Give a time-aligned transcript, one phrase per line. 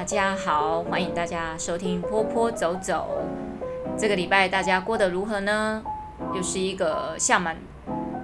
[0.00, 3.18] 大家好，欢迎大家收听坡坡走走。
[3.98, 5.82] 这个礼拜大家过得如何呢？
[6.34, 7.58] 又是一个下满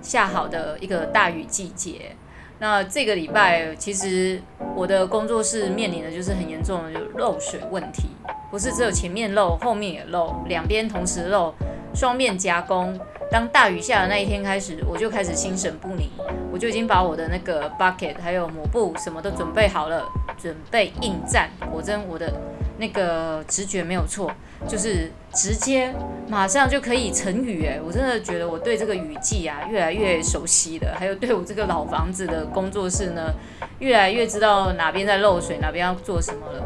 [0.01, 2.17] 下好的一个大雨季节。
[2.61, 4.41] 那这个礼拜其实
[4.75, 8.09] 我的工作室面临的就是很严重的就漏水问题，
[8.51, 11.53] 不是只有前面漏，后面也漏，两边同时漏，
[11.95, 12.99] 双面夹攻。
[13.31, 16.09] 当大雨下的那一天开始，我就开始心神不宁，
[16.51, 20.03] 我就已经把我的那个 bucket 还有抹布什么都准备好了，
[20.39, 21.51] 准备应战。
[21.71, 22.33] 果真我的
[22.79, 24.31] 那个直觉没有错，
[24.69, 25.95] 就是直接
[26.29, 33.33] 马上就可以成雨诶，我真的觉得我对这个雨季啊越来越熟悉了，还有对我这个老房子的工作室呢，
[33.79, 36.63] 越来越知道哪边在漏水，哪边要做什么了。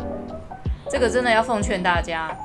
[0.91, 2.37] 这个真的要奉劝大家，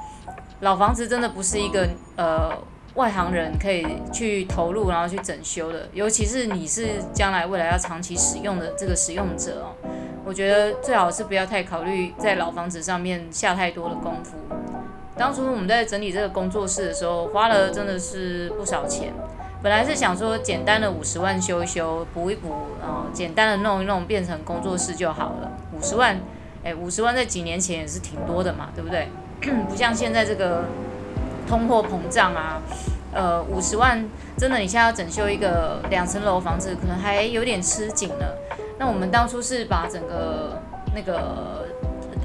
[0.62, 2.52] 老房子真的不是一个呃。
[2.96, 9.76] 外行人可以去投入，然后去整修的，尤其是你是将来未来要长期使用的这个使用者哦，
[10.26, 14.36] 我觉得最好是不要太考虑在老房子上面下太多的功夫。
[15.16, 19.14] 当初我们在整理这个工作室的时候，花了真的是不少钱。
[19.62, 22.50] 本来是想说简单的五十万修一修，补一补，
[22.82, 25.52] 然后简单的弄一弄，变成工作室就好了。
[25.72, 26.20] 五十万，
[26.64, 29.08] 哎，五十万在几年前也是挺多的嘛，对不对？
[29.70, 30.66] 不像现在这个。
[31.48, 32.60] 通货膨胀啊，
[33.16, 34.06] 呃，五十万
[34.38, 38.26] 真的，你现在要整修一个两层楼房子，可能还有点吃紧呢。
[38.78, 40.62] 那我们当初是把整个
[40.94, 41.66] 那个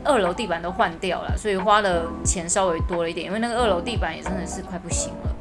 [0.05, 5.37] 二楼地板都换掉了，所以花的钱稍微多了一点，因为那个二楼地板也真的是快不行了。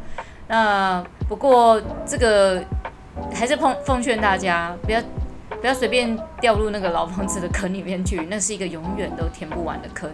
[0.47, 2.63] 那不过这个
[3.33, 5.01] 还是奉奉劝大家不要
[5.59, 10.07] 不要随便掉入那个老房子的坑里面去，那是一个永远都填不完的坑。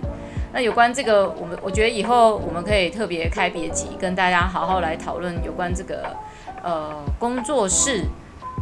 [0.56, 6.16] 那有关这个，我们我觉得以后我们可以特别开别集，跟大家好好来讨论有关这个
[6.64, 8.06] 呃工作室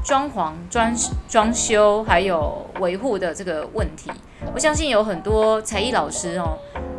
[0.03, 0.91] 装潢、装
[1.29, 4.09] 装修还有维护的这个问题。
[4.55, 6.57] 我相信有很多才艺老师哦，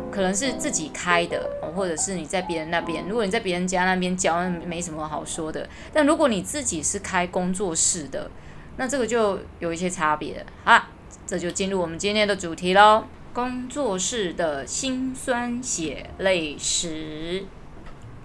[0.09, 3.05] 可能是自己开的，或者是你在别人那边。
[3.09, 5.67] 如果你在别人家那边教，没什么好说的。
[5.91, 8.31] 但如果你自己是开工作室的，
[8.77, 10.45] 那这个就有一些差别。
[10.63, 10.81] 好，
[11.27, 13.03] 这就进入我们今天的主题喽。
[13.35, 17.43] 工作室的辛酸血泪史，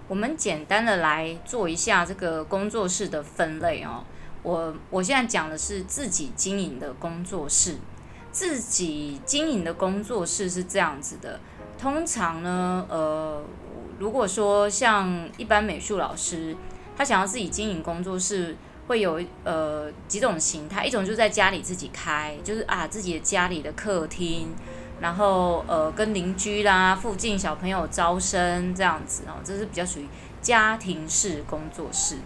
[0.07, 4.05] 我们简单的来做一下这个工作室的分类哦。
[4.41, 7.75] 我我现在讲的是自己经营的工作室，
[8.31, 11.41] 自己经营的工作室是这样子的。
[11.77, 13.43] 通常呢，呃，
[13.99, 16.55] 如果说像一般美术老师，
[16.95, 18.55] 他想要自己经营工作室，
[18.87, 24.47] 会有呃几种形态，一种就是在家里自己开，就是啊自己的家里的客厅。
[25.01, 30.07] 然后呃，跟邻居啦、附近小朋友招生这样子哦，这是比较属于
[30.41, 32.17] 家庭式工作室。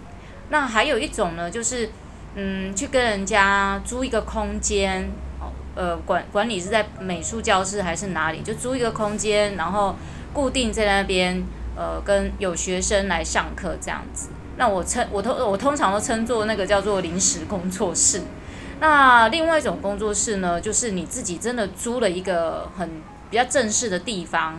[0.50, 1.90] 那还有一种呢，就是
[2.36, 5.09] 嗯，去跟人家租一个空间
[5.40, 9.96] 哦，呃，管管理是在美术教室还是哪里，就租一个空间，然后
[10.34, 11.42] 固定在那边，
[11.78, 14.28] 呃，跟有学生来上课这样子。
[14.57, 18.22] 那我称我通我通常都称作那个叫做临时工作室。
[18.80, 22.90] 那另外一种工作室呢，就是你自己真的租了一个很
[23.30, 24.58] 比较正式的地方，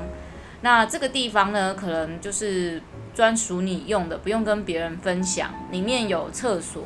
[0.62, 2.82] 那这个地方呢，可能就是
[3.14, 5.50] 专属你用的，不用跟别人分享。
[5.70, 6.84] 里面有厕所，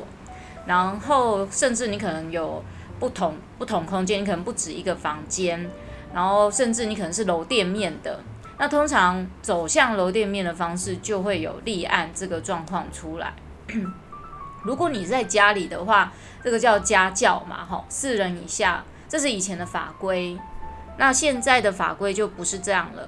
[0.65, 2.63] 然后甚至你可能有
[2.99, 5.69] 不同不同空间，你可能不止一个房间，
[6.13, 8.19] 然后甚至你可能是楼店面的。
[8.57, 13.33] 那通常走向楼店面的方式，就会有立案这个状况出来。
[14.63, 16.11] 如果你在家里的话，
[16.43, 20.37] 这个叫家教嘛，吼，四人以下，这是以前的法规。
[20.97, 23.07] 那现在的法规就不是这样了。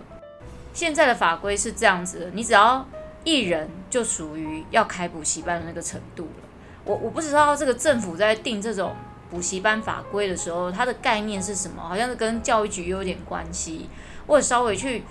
[0.74, 2.86] 现在的法规是这样子的，你只要
[3.24, 6.48] 一人就属于要开补习班的那个程度了。
[6.86, 8.96] 我我不知道这个政府在定这种
[9.30, 11.82] 补习班法规的时候，它的概念是什么？
[11.82, 13.88] 好像是跟教育局有点关系。
[14.26, 15.04] 我稍微去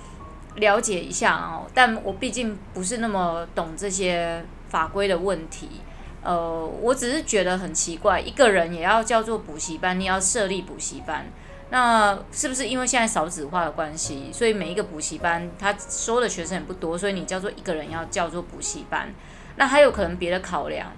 [0.56, 5.68] 了解一下哦，但我毕竟不是那么懂这些法规的问题。
[6.22, 11.26] 呃，我只是觉得很奇怪，一个人也要叫做补习班，你要设立补习班，
[11.70, 19.12] 那是不是因为现在少子化的关系，所以每一个补习班他收的学生也不多，所以你叫做一个人要叫做补习班？
[19.56, 20.92] 那还有可能别的考量，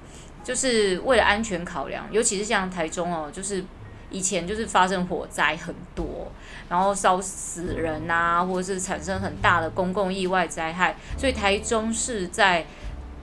[0.45, 3.65] 就是为了安全考量，尤其是像台中哦，就是
[4.11, 6.31] 以前就是发生火灾很多，
[6.69, 12.67] 然后烧死人啊，或者是产生很大的公共意外灾害，所以台中是在。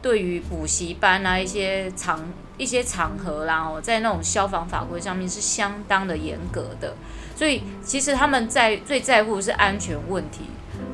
[0.02, 2.20] 对于补习班啊，一些场
[2.58, 6.96] 一些场合啦，哦，在那种消防法规上面是相当的严格的，
[7.36, 10.46] 所以其实他们在最在乎的是安全问题，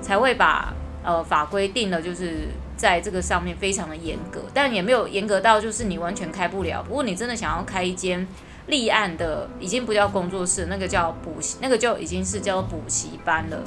[0.01, 0.73] 才会把
[1.03, 6.83] 呃法规定了，就是在这个上面非常的严格，但也没有严格到就是你完全开不了。
[6.83, 8.27] 不过你真的想要开一间
[8.67, 13.63] 立案的，已经不叫工作室，那个叫补习，那个就已经是叫补习班了。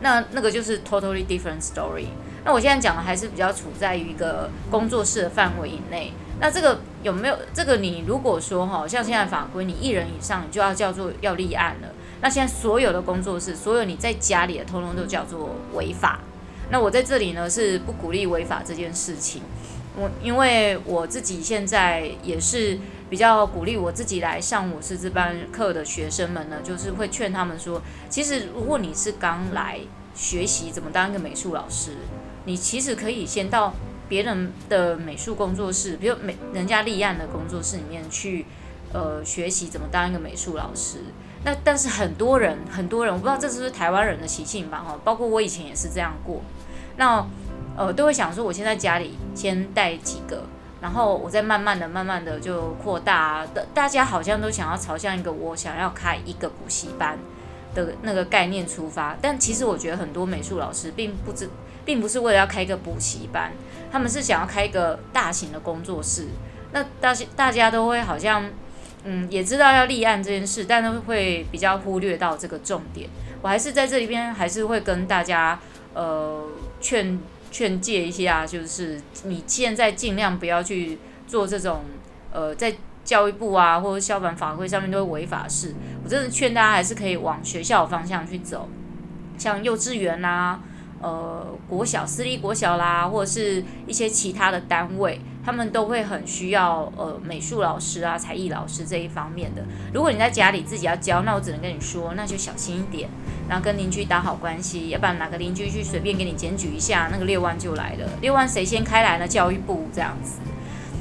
[0.00, 2.06] 那那个就是 totally different story。
[2.46, 6.12] 那我现在讲的还是比较处在于一个工作室的范围以内。
[6.38, 7.78] 那这个有没有这个？
[7.78, 11.88] 你如果说哈，像现在法规，你一人以上你就要叫做要立案了。
[12.20, 16.20] 那现在所有的工作室，所有你在家里的，通通都叫做违法。
[16.70, 19.42] 那我在这里呢，是不鼓励违法这件事情。
[19.96, 22.78] 我因为我自己现在也是
[23.10, 29.80] 比较鼓励我自己来上我师资班课的学生们呢，就是会劝他们说，其实如果你是刚来
[30.14, 31.92] 学习怎么当一个美术老师，
[32.46, 33.74] 你其实可以先到
[34.08, 38.46] 别人的美术工作室，比如美人家立案的工作室里面去，
[38.92, 41.00] 呃，学习怎么当一个美术老师。
[41.44, 44.78] 那但是很多人很多人，我不知道这是不是台湾人的习性吧？
[44.78, 46.40] 哈，包括我以前也是这样过。
[46.96, 47.26] 那
[47.76, 50.44] 呃，都会想说，我先在家里先带几个，
[50.80, 53.44] 然后我再慢慢的、慢慢的就扩大。
[53.74, 57.18] 大家好像都想要朝向一个我想要开一个补习班
[57.74, 61.50] 的那个概念出发，但其实我觉得很多美术老师并不知，
[61.86, 63.52] 并不是为了要开一个补习班，
[63.90, 66.26] 他们是想要开一个大型的工作室。
[66.72, 68.50] 那大家大家都会好像，
[69.04, 73.08] 嗯，也知道要立案这件事，但是会比较忽略到这个重点。
[73.40, 75.58] 我还是在这里边，还是会跟大家
[75.94, 76.44] 呃
[76.82, 77.18] 劝。
[77.48, 81.84] 劝诫一下，就是你现在尽量不要去做这种，
[82.30, 85.72] 呃，在教育部啊或者消防法规上面都会违法事。
[86.04, 88.68] 我真的劝大家还是可以往学校方向去走，
[89.38, 90.60] 像幼稚园啊、
[91.00, 95.20] 呃，国小、私立国小啦，或者是一些其他的单位。
[95.44, 99.62] 他们都会很需要呃美术老师啊、才艺老师这一方面的。
[99.94, 103.08] 如果你在家里自己要教，那我只能跟你说，那就小心一点，
[103.48, 108.10] 然后跟邻居打好关系，要不然哪个邻居去随便给你检举一下，那个六万就来了。
[108.20, 109.28] 六万谁先开来呢？
[109.28, 110.40] 教育部这样子。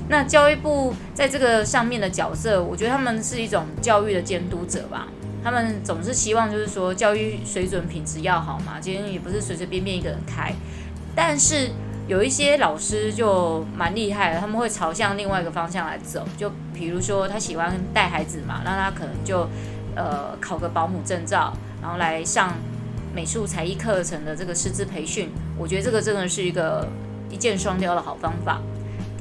[0.10, 5.08] 那教育部在这个上面的角色，我觉得他们是一种教育的监督者吧。
[5.46, 10.52] 他们总是希望就是说教育水准品质要好嘛，今天也不是随随便便一个人开，
[11.16, 11.70] 但是。
[12.08, 16.24] 有一些老师就蛮厉害的，他们会朝向另外一个方向来走。
[16.38, 19.50] 就比如说，他喜欢带孩子嘛，那他可能就
[19.96, 21.52] 呃考个保姆证照，
[21.82, 22.54] 然后来上
[23.12, 25.32] 美术才艺课程的这个师资培训。
[25.58, 26.88] 我觉得这个真的是一个
[27.32, 28.62] 一箭双雕的好方法。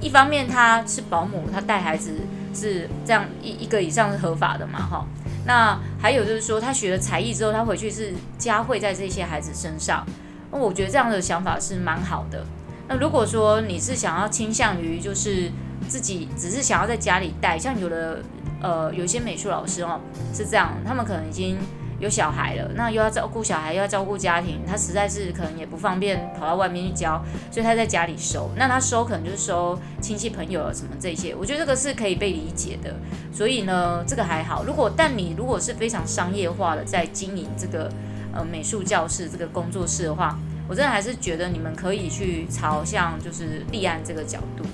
[0.03, 2.13] 一方面他是保姆，他带孩子
[2.53, 5.07] 是这样一一个以上是合法的嘛，哈。
[5.47, 10.05] 那还有就是说，他学了才艺之后，他回去是加会在这些孩子身上。
[10.51, 12.45] 那我觉得这样的想法是蛮好的。
[12.89, 15.51] 那如果说你是想要倾向于就是
[15.89, 18.23] 自己只是想要在家里带，像有的
[18.63, 20.01] 呃有些美术老师哦
[20.35, 21.59] 是这样，他们可能已经
[21.99, 28.51] 有小孩了，那又要照顾小孩又要照顾家庭，他实在是可能也不方便跑到外面去教，所以他在家里收。
[28.57, 32.95] 那他收可能就是收亲戚朋友什么这些，我觉得这个是可以被理解的。
[33.33, 34.65] 所以呢，这个还好。
[34.65, 37.91] 如果但你如果是非常商业化的在经营这个
[38.33, 40.39] 呃美术教室这个工作室的话。
[40.67, 44.65] 我真的还是觉得你们可以去朝向就是立案这个角度。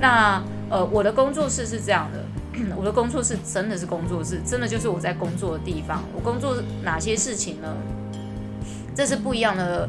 [0.00, 0.40] 那
[0.70, 2.24] 呃，我的工作室是这样的，
[2.76, 6.02] 我的工作室真的是工作室，真的就是我在工作的地方。
[6.14, 7.76] 我工作哪些事情呢？
[8.94, 9.88] 这是不一样的，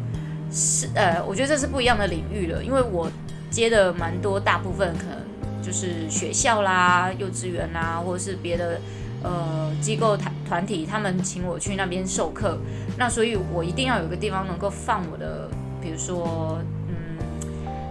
[0.51, 3.09] 是呃，我觉得这是不一样的领域了，因为我
[3.49, 8.79] 接的蛮多，大部分可能就是学校啦、幼稚园啦，或者是别的。
[9.23, 12.57] 呃，机构团团体他们请我去那边授课，
[12.97, 15.47] 那所以我一定要有个地方能够放我的，
[15.79, 16.57] 比如说，
[16.87, 17.19] 嗯，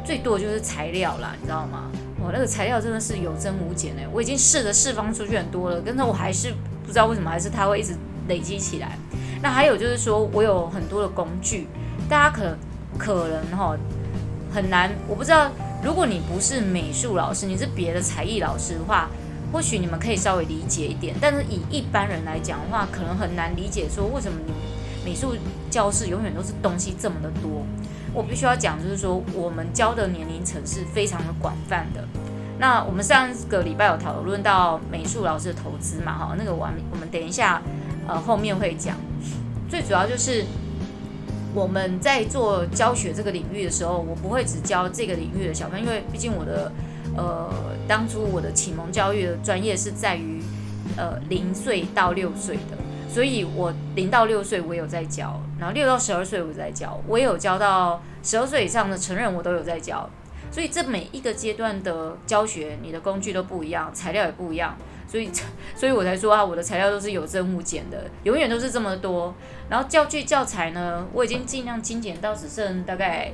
[0.05, 1.89] 最多就是材料啦，你知道吗？
[2.23, 6.53] 我那个材料真的是有增无减哎，我已经试着释放出去很多了，但是我还是
[6.85, 7.95] 不知道为什么，还是它会一直
[8.29, 8.99] 累积起来。
[9.43, 11.67] 那还有就是说我有很多的工具，
[12.09, 12.57] 大家可
[12.99, 13.77] 可能哈
[14.53, 15.51] 很难，我不知道，
[15.83, 19.09] 如果你不是美术老师，你是别的才艺老师的话。
[19.53, 24.53] 或许你们可以稍微理解一点，但是以一般人来讲的话，可能很难理解说为什么你
[25.05, 25.35] 美术
[25.69, 27.67] 教室永远都是东西这么的多。
[28.13, 32.07] 我必须要讲，就是说我们教的年龄层是非常的广泛的。
[32.59, 36.13] 那我们上个礼拜有讨论到美术老师的投资嘛？
[36.17, 37.63] 哈，那个我我们等一下
[38.07, 38.97] 呃后面会讲。
[39.69, 40.45] 最主要就是
[41.55, 46.73] 我们在做教学这个领域的时候，我不会只教这个领域的小朋友，因为毕竟我的。
[47.17, 47.53] 呃，
[47.89, 50.41] 当初我的启蒙教育的专业是在于，
[50.97, 52.79] 呃，零岁到六岁的，
[53.13, 60.09] 所以我零到六岁我有在教，然后六到十二岁我在教，我也有教到十二岁以上的成人，我都有在教，
[60.53, 64.77] 所以这每一个阶段的教学，你的工具都不一样，材料也不一样，
[65.09, 65.29] 所以，
[65.75, 69.35] 所以我才说啊，我的材料都是有增无减的，永远都是这么多，
[69.69, 73.33] 然后教具教材呢，我已经尽量精简到只剩大概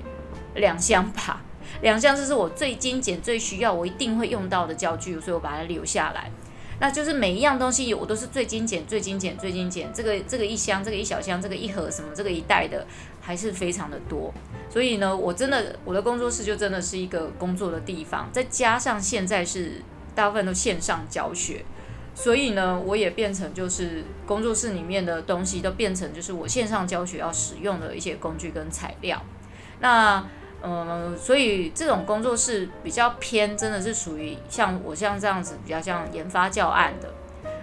[0.55, 1.43] 两箱吧。
[1.83, 6.31] 两项，这是我最精简、最需要、我一定会用到的教具，所以我把它留下来。
[6.79, 9.93] 那就是每一样东西，我都是最精简、最精简、最精简。
[9.93, 12.87] 这个这个一箱，这个一小箱，这个一盒什么，这个一袋的，
[13.21, 14.33] 还是非常的多。
[14.69, 19.83] 所以呢，我真的我的工作室就真的是一个工作的地方，再加上现在是
[20.15, 21.65] 大部分都线上教学，
[22.15, 29.23] 所以呢，我也变成就是工作室里面的东西都变成就是我线上教学要使用的一些工具跟材料。
[29.81, 30.27] 那
[30.69, 37.09] 嗯，所以这种工作室比较偏，真的是属于像我像这样子比较像研发教案的。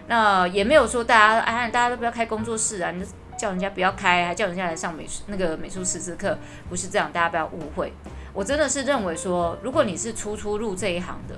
[0.07, 6.37] 那也没有说大家哎，大家都不要开工作室啊，你就叫人家不要开，还叫人家来上美术那个美术师资课，
[6.69, 7.91] 不是这样，大家不要误会。
[8.31, 11.35] 我真的是认为说，如果你是初初入这一行的，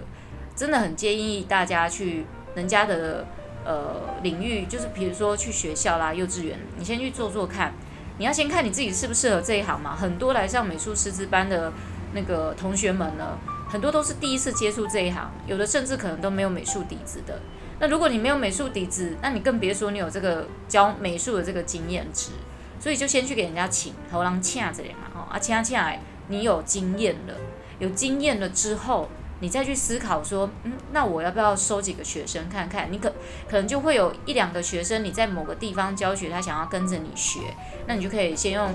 [0.55, 3.25] 真的很建议大家去人家的
[3.65, 7.73] 呃领域，就是比如说去学校啦、幼稚园，你先去做做看。
[8.17, 9.95] 你要先看你自己适不适合这一行嘛。
[9.95, 11.71] 很多来上美术师资班的
[12.13, 13.37] 那个同学们呢，
[13.69, 17.41] 很多都是第一次接触这一行，有的甚至可能都没有美术底子的。
[17.79, 22.31] 那如果你没有美术底子，那你更别说你有这个教美术的这个经验值。
[22.79, 27.33] 所以就先去给人家请，头狼恰这里嘛，哦啊恰恰来，你有经验了，
[27.79, 29.09] 有经验了之后。
[29.41, 32.89] 你再去思考说，嗯，那我要不要收几个学生看看？
[32.89, 33.11] 你可
[33.49, 37.41] 可能就会有一两个学生，你在某个地方教学，他想要跟着你学，
[37.85, 38.73] 那你就可以先用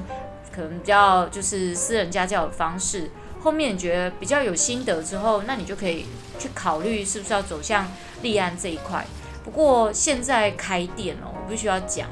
[0.54, 3.10] 可能比较就是私人家教的方式。
[3.40, 6.04] 后面你觉得比较有心得之后，那你就可以
[6.38, 7.88] 去考虑是不是要走向
[8.20, 9.06] 立案这一块。
[9.42, 12.06] 不过现在开店哦，我必须要讲，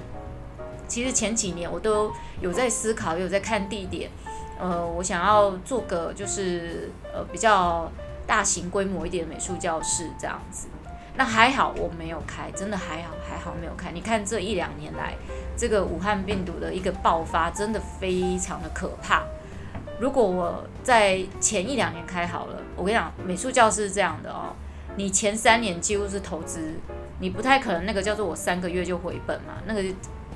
[0.88, 4.10] 其实前几年我都有在思考，有在看地点，
[4.58, 7.92] 呃，我想要做个就是呃比较。
[8.28, 10.68] 大型规模一点的美术教室这样子，
[11.16, 13.90] 那还好我没有开，真的还好还好没有开。
[13.90, 15.14] 你看这一两年来，
[15.56, 19.22] 这个武汉病毒的一个爆发，真的非常的可怕。
[19.98, 24.54] 如果我在前一两年开好了，我跟你讲，美术教室是这样的哦，
[24.96, 26.74] 你前三年几乎是投资，
[27.20, 29.82] 你不太可能那个叫做我三个月就回本嘛，那个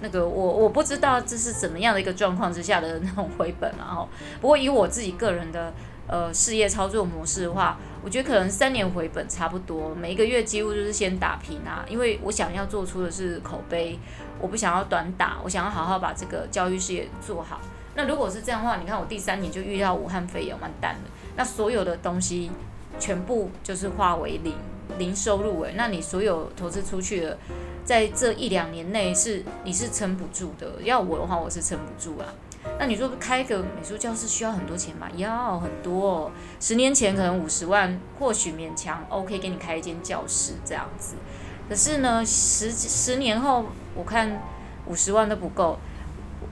[0.01, 3.85] 那个我我不知道这是怎么样的一个状况之下的那种回本啊。
[3.95, 4.09] 哈。
[4.41, 5.71] 不过以我自己个人的。
[6.09, 13.99] 呃，事业操作模式的话，我觉得可能三年回本差不多，每一个月几乎就是先打平啊，因为我想要做出的是口碑，
[14.41, 17.61] 我不想要短打，我想要好好把这个教育事业做好。
[17.95, 22.51] 那如果是这样的话，你看我第三年就遇到武汉肺炎，完蛋了，那所有的东西
[22.99, 24.55] 全部就是化为零，
[24.99, 27.39] 零收入诶，那你所有投资出去的，
[27.85, 32.27] 在这一两年内是你是撑不住的，要我的话我是撑不住啊。
[32.78, 35.09] 那你说开个美术教室需要很多钱吗？
[35.16, 36.31] 要很多哦。
[36.61, 41.14] 十年前可能五十万或许勉强 OK 给你开一间教室这样子，
[41.69, 43.66] 可是呢，十十年后
[43.97, 44.40] 我看
[44.87, 45.78] 五十万都不够。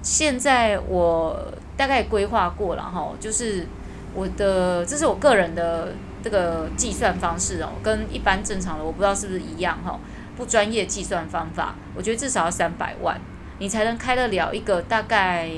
[0.02, 3.66] 现在我大概规划过了哈，就是
[4.14, 9.98] 我的这是我个人的这个计算方式哦，跟一般正常的我不知道是不是一样哈，
[10.36, 13.20] 不专业计算方法，我觉得至少要三百万，
[13.58, 15.48] 你才能开得了一个大概。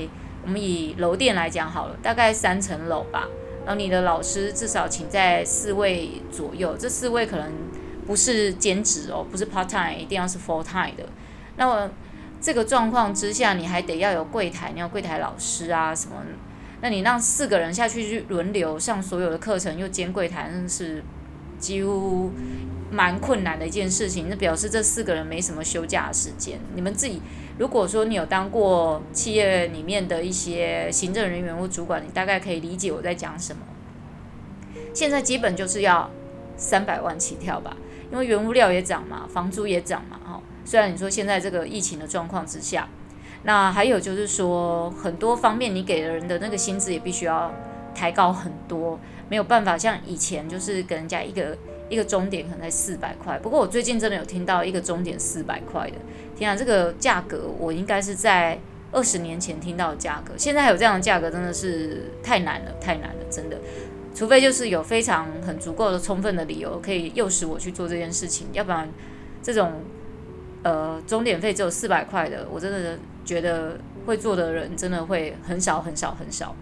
[0.43, 3.27] 我们以楼店来讲好了，大概三层楼吧。
[3.65, 7.51] 然后你的老师至少请在四位左右，这四位可能
[8.05, 11.05] 不是兼职哦，不是 part time，一定要是 full time 的。
[11.55, 11.89] 那么
[12.41, 16.15] 这个状况之下，你还得要有柜台，你要柜台老师啊什么？
[16.81, 21.01] 那你让四个人下去去轮流上所有的课程，又兼柜台，那是
[21.63, 22.29] 几乎
[22.91, 24.27] 蛮困难的一件事情。
[24.29, 27.21] 那表示这四个人没什么休假的时间，你们自己。
[27.57, 33.61] 如果说你有当过企业里面的一些行政人员或主管，你大概可以理解我在讲什么。
[34.93, 36.09] 现在基本就是要
[36.57, 37.77] 三百万起跳吧，
[38.11, 40.41] 因为原物料也涨嘛，房租也涨嘛，哈。
[40.65, 42.89] 虽然你说现在这个疫情的状况之下，
[43.43, 47.53] 那还有就是说很多方面你给人的那个薪资也必须要
[47.93, 48.99] 抬高很多，
[49.33, 51.57] 没有办法像以前就是给人家一个。
[51.89, 55.97] 一个终点可能才四百块，不过我最近真的有听到一个终点四百块的，
[56.35, 58.57] 天啊，这个价格我应该是在
[58.91, 63.59] 二十年前听到的价格，现在还有这样的价格真的是太难了，太难了，真的，
[64.15, 68.89] 除非就是有非常很足够的充分的理由可以诱使我去做这件事情，要不然
[69.43, 69.83] 这种
[70.63, 76.55] 呃终点费只有四百块的，我真的觉得会做的人真的会很少很少很少，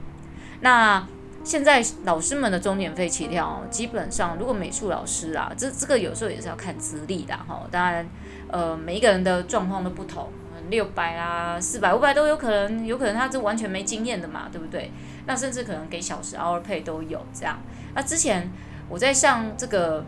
[0.60, 1.08] 那。
[1.44, 7.68] 现在老师们的中年费起跳，基本上如果美术老师啊，这这个有时候也是要看资历的哈。
[7.72, 8.08] 当然，
[8.48, 10.30] 呃，每一个人的状况都不同，
[10.70, 14.92] 六百啦、四百、五百都有可能，有可能他是完全没经验的嘛，对不对？
[15.26, 17.60] 那甚至可能给小时 hour pay 都有这样。
[17.96, 18.50] 那之前
[18.90, 20.06] 我在上这个。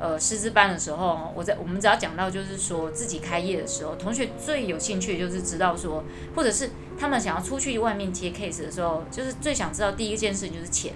[0.00, 6.04] 呃，师资班的时候，我在我们只要讲到就是说自己开业的时候，同学最有兴趣就是知道说，
[6.36, 10.92] 或者是他们想要出去外面接 case 的时候，就是最想知道第一件事情就是钱，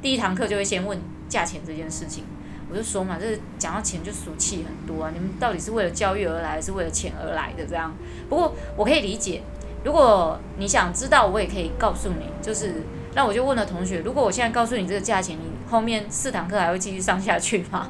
[0.00, 0.98] 第一堂课就会先问
[1.28, 2.24] 价钱这件事情。
[2.70, 7.94] 我就说嘛，就是讲到钱就俗气很多啊，你们到底是为了教育而来，还是为了钱而来的这样？
[8.28, 9.42] 不过我可以理解，
[9.84, 12.82] 如果你想知道，我也可以告诉你，就是
[13.14, 17.88] 那我就问了同学，如果我现在告诉你这个价钱，你后面四堂课还会继续上下去吗？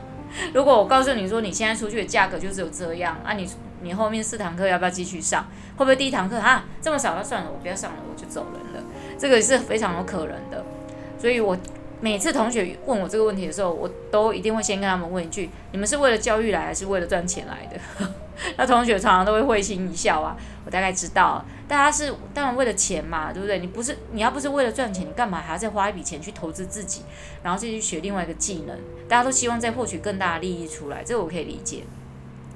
[0.54, 3.48] 如果我告诉你说你现在出去的价格就只有这样，啊你
[3.82, 5.46] 你后面四堂课要不要继续上？
[5.76, 7.14] 会不会第一堂课啊这么少？
[7.14, 8.88] 那算了，我不要上了，我就走人了。
[9.18, 10.64] 这个是非常有可能的，
[11.18, 11.56] 所以我
[12.00, 18.06] 每次同学问我这个问题的时候，我都一定会先跟他们问一句：你们是为了教育来，还是为了赚钱来的？
[18.56, 23.58] 那同学常常都会会心一笑啊，我大概知道，大家是当然为了钱嘛，对不对？
[23.60, 27.02] 你不是你要不是为了赚钱，你干嘛还要再花一笔钱去投资自己，
[27.42, 28.76] 然后再去学另外一个技能？
[29.08, 31.84] 大家都希望再获取更大的利益出来，这个我可以理解。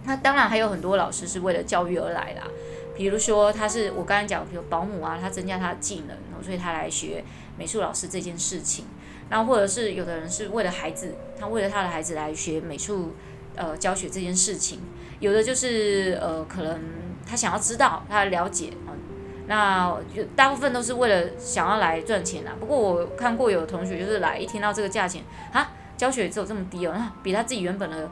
[0.05, 2.47] 那当然还有很多老师是为了教育而来啦，
[2.95, 7.25] 比如说他是我刚才讲，比如保姆啊，他增加他的技能，所以他来学
[7.57, 8.85] 美术老师这件事情。
[9.31, 13.15] 那或者是有的人是为了孩子，他为了他的孩子来学美术。
[13.57, 14.79] 呃，教学这件事情，
[15.21, 16.81] 有的就是呃，可能
[17.25, 18.99] 他想要知道，他了解啊、嗯，
[19.47, 22.53] 那就大部分都是为了想要来赚钱啊。
[22.59, 25.23] 不过我看过有同学就是来一听到这个价钱
[25.53, 28.11] 啊，教学只有这么低哦，那比他自己原本的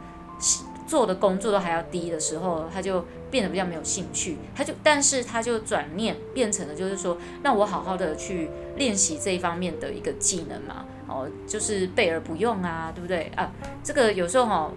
[0.86, 4.38] 做的工作都还要低的时候，他就变得比较没有兴趣。
[4.54, 13.50] 他就，但是他就转念变成了，就是说，那我好好的去练习这一方面的一个技能嘛，哦，就是备而不用啊，对不对啊？
[13.82, 14.70] 这个有时候哈、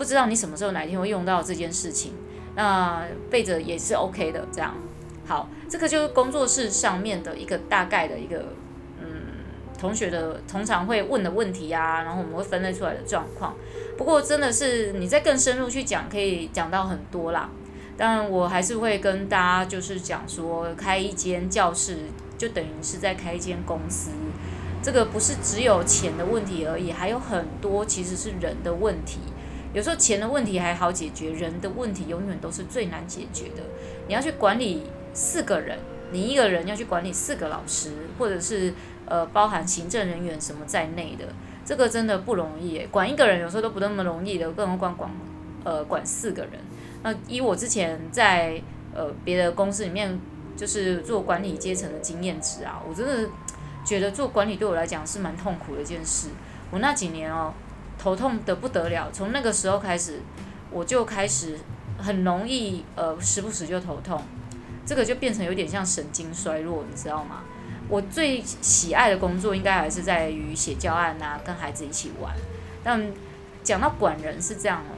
[0.00, 2.14] 不知道你什么时候哪一天会用到这件事情，
[2.56, 4.48] 那备着也是 OK 的。
[4.50, 4.74] 这样
[5.26, 8.46] 好，这个就是工作室上面的一个大概的一个
[8.98, 9.04] 嗯，
[9.78, 13.54] 同学的通常会问的问题啊，然后我们会分类出来的状况。
[13.98, 17.50] 不过真的是你再更深入去讲，可以讲到很多啦。
[17.98, 21.98] 当然我还是会跟大家就是讲说，开一间教室
[22.38, 24.12] 就等于是在开一间公司，
[24.82, 29.18] 这个不是只有钱的问题而已，还有很多其实是人的问题。
[29.72, 33.62] 有时候钱的问题还好解决，人的问题永远都是最难解决的。
[34.08, 34.82] 你要去管理
[35.14, 35.78] 四个人，
[36.10, 38.74] 你一个人要去管理四个老师，或者是
[39.06, 41.26] 呃包含行政人员什么在内的，
[41.64, 42.84] 这个真的不容易。
[42.90, 45.08] 管一个人有时候都不那么容易的，更何况管
[45.62, 46.54] 呃管四个人。
[47.04, 48.60] 那以我之前在
[48.92, 50.18] 呃别的公司里面
[50.56, 53.30] 就是做管理阶层的经验值啊，我真的
[53.84, 56.30] 觉得做管理对我来讲是蛮痛苦的一件事。
[56.72, 57.54] 我那几年哦。
[58.00, 60.20] 头痛得不得了，从那个时候开始，
[60.70, 61.58] 我就开始
[61.98, 64.22] 很容易呃时不时就头痛，
[64.86, 67.42] 这个就变成有点像神经衰弱，你知道吗？
[67.90, 72.34] 我最喜爱的工作应该还是在于写教案啊，跟孩子一起玩。
[72.82, 73.12] 但
[73.62, 74.96] 讲到管人是这样哦，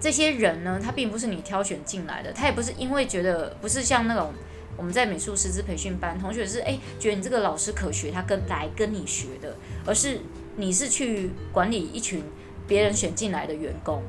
[0.00, 4.32] 这些人呢，他并不是你挑选进来的，他也不是因为觉得不是像那种
[4.76, 9.54] 我们在美术师资培训班，同学是诶觉得你这个老师可学，他跟来跟你学的，
[9.86, 10.18] 而是。
[10.56, 12.22] 你是去管理一群
[12.66, 14.02] 别人选进来的员工，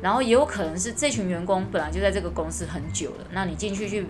[0.00, 4.06] 然后也有可能是这群员工本来就在这个公司很久了，那你进去去，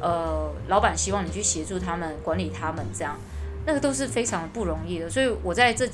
[0.00, 3.18] 呃，老板希望你去协助他们管理他们，这样，
[3.66, 5.08] 那个都是非常不容易的。
[5.08, 5.88] 所以我在这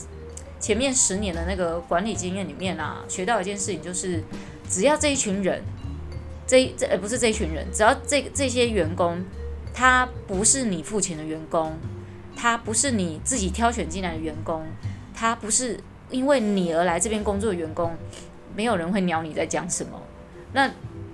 [0.59, 4.23] 前面十年的那个管理经验里面啊，学到一件事情就是，
[4.69, 5.63] 只要这一群人，
[6.47, 9.25] 这这呃不是这一群人，只要这这些员工，
[9.73, 11.79] 他不是你付钱的员工，
[12.35, 14.67] 他不是你自己挑选进来的员工。
[15.17, 17.97] 他不是因为你而来这边工作的员工，
[18.55, 20.01] 没有人会鸟你在讲什么。
[20.53, 20.71] 那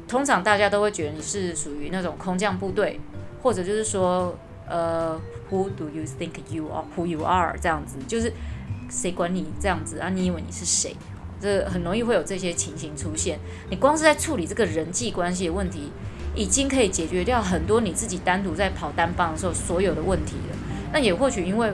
[0.09, 2.99] 通常大家都会觉得你是属于那种空降部队，
[3.41, 4.37] 或者就是说，
[4.69, 6.85] 呃，Who do you think you are?
[6.97, 7.57] Who you are？
[7.63, 8.33] 这样子，就是
[8.91, 10.09] 谁管你这样子啊？
[10.09, 10.97] 你以为你是谁？
[11.41, 13.39] 这很容易会有这些情形出现。
[13.71, 15.93] 你光是在处理这个人际关系的问题，
[16.35, 20.57] 已经可以解决掉很多你自己单独在跑单帮的时候所有的问题了。
[20.93, 21.73] 那也或许因为。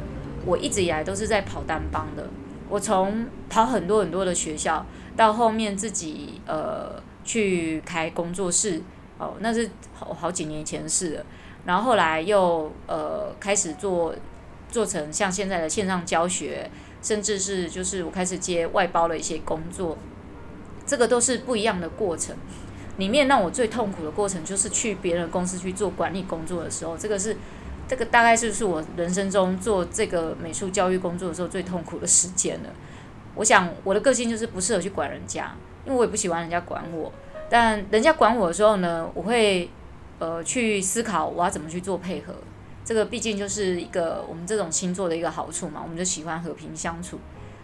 [0.49, 2.27] 我一直以来都是在跑单帮的，
[2.71, 8.81] 我从跑很多很多的学校，到后面自己呃去开工作室，
[9.19, 11.27] 哦，那是好好几年前的事了。
[11.67, 14.15] 然后后来又呃开始做
[14.71, 16.71] 做成像现在的线上教学，
[17.03, 19.99] 甚至是就是我开始接外包的一些工作，
[20.87, 22.35] 这个都是不一样的过程。
[22.97, 27.37] 里面让我最痛苦的过程就是去别人公司去做管理工作的时候，这个是。
[27.89, 32.69] 这个大概就是我人生中做这个美术教育工作的时候最痛苦的时间了。
[33.35, 35.51] 我想我的个性就是不适合去管人家，
[35.87, 37.11] 因为我也不喜欢人家管我。
[37.49, 39.71] 但人家管我的时候呢，我会
[40.19, 42.35] 呃去思考我要怎么去做配合。
[42.85, 47.19] 这个毕竟就是一个我们这种星座的一个好处嘛，我们就喜欢和平相处。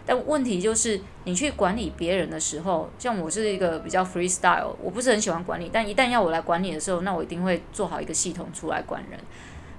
[0.07, 5.69] 但问题就是你去管理别人的时候，像我是一个比较 freestyle，我不是很喜欢管理。
[5.73, 9.19] 但一旦要我来管理的时候，那我一定会做好一个系统出来管人。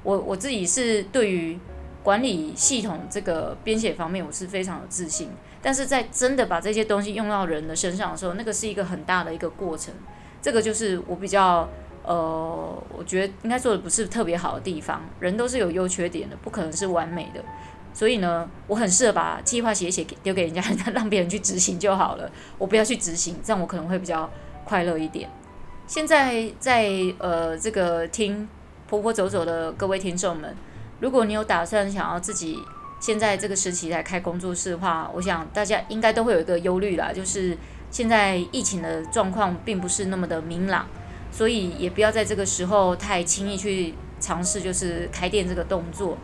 [0.07, 1.59] 我我自己是对于
[2.05, 5.31] 管理系统这个编写方面，我是非常有自信。
[5.61, 9.93] 但是在真的把这些东西用到人的身上的时候，那个是一个很大的一个过程。
[10.41, 11.69] 这个就是我比较
[12.05, 15.03] 呃，我觉得应该做的不是特别好的地方。
[15.19, 17.45] 人都是有优缺点的，不可能是完美的。
[17.93, 20.63] 所以呢，我很适合把计划写写给丢给人家，
[20.95, 22.31] 让别人去执行就好了。
[22.59, 24.31] 我不要去执行，这样我可能会比较
[24.65, 25.29] 快乐一点。
[25.89, 28.49] 现在在呃这个听
[28.89, 30.55] 婆婆走走的各位听众们，
[31.01, 32.63] 如果你有打算想要自己
[33.01, 37.57] 现在这个时期来开工作室的话，我想大家应该都会有一个忧虑啦，就是
[37.91, 40.87] 现在疫情的状况并不是那么的明朗。
[41.33, 46.17] 所以也不要在这个时候太轻易去尝试，就是开店这个动作。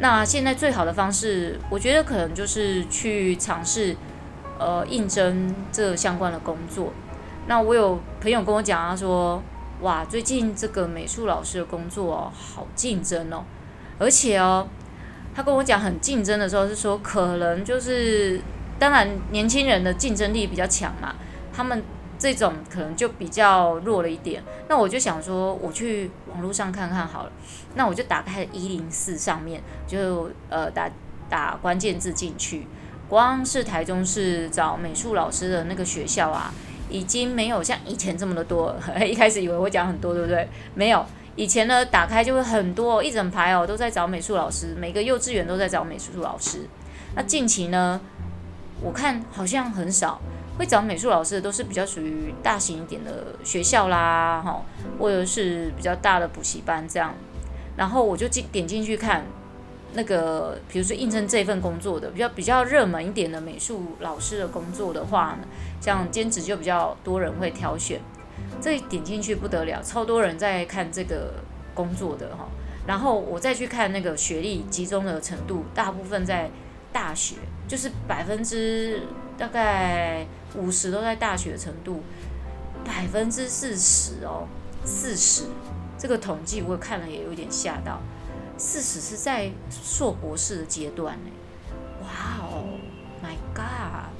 [0.00, 3.94] 那现在最好的方式，我觉得可能就是去尝试，
[4.58, 6.92] 呃，应征这相关的工作。
[7.46, 9.40] 那我有朋友跟我讲，他说，
[9.80, 13.44] 哇，最近这个美术老师的工作哦，好竞争哦，
[13.98, 14.66] 而且哦，
[15.34, 18.40] 他跟我讲很竞争的时候是说，可能就是，
[18.78, 21.14] 当然年轻人的竞争力比较强嘛，
[21.52, 21.82] 他们。
[22.20, 27.30] 这种可能就比较弱了一点，那我就想说，我去网络上看看好了。
[27.76, 30.90] 那我就打开一零四上面，就呃打
[31.28, 32.66] 打关键字进去，
[33.08, 36.52] 光是台中市找美术老师的那个学校啊，
[36.90, 38.74] 已经没有像以前这么的多。
[39.04, 40.48] 一开始以为我讲很多，对不对？
[40.74, 41.04] 没有，
[41.36, 46.66] 以前呢打开就会很多一整排哦，都在找美术老师，每个幼稚园都在找美术老师。
[47.14, 48.00] 那近期呢，
[48.82, 50.20] 我看好像很少。
[50.58, 54.60] 会找美术老师的都是比较属于大型一点的学校啦，哈，
[54.98, 57.14] 或者是比较大的补习班这样。
[57.76, 59.24] 然后我就进点进去看，
[59.94, 65.48] 那个比如说应征这份工作的比较比较热门一点的美术老师的工作的话呢，
[65.80, 68.00] 像兼职就比较多人会挑选。
[68.60, 71.34] 这一点进去不得了，超多人在看这个
[71.74, 72.48] 工作的哈。
[72.86, 76.50] 然后我再去看那个学历集中的程度，大部分在
[76.92, 79.02] 大学，就是百分之。
[79.38, 82.02] 大概五十都在大学程度，
[82.84, 84.48] 百分之四十哦，
[84.84, 85.44] 四十
[85.96, 88.00] 这个统计我看了也有点吓到，
[88.58, 91.30] 四十是在硕博士的阶段呢，
[92.02, 92.64] 哇哦
[93.22, 94.10] ，My God！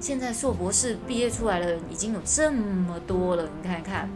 [0.00, 4.08] 现在硕博士毕业出来的人已经有这么多了，你看看，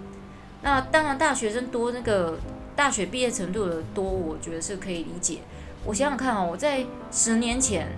[0.62, 2.38] 那当然大学生多，那个
[2.76, 5.40] 大学毕业程度的多，我觉得是可以理解。
[5.84, 7.88] 我想想看哦，我在十年前。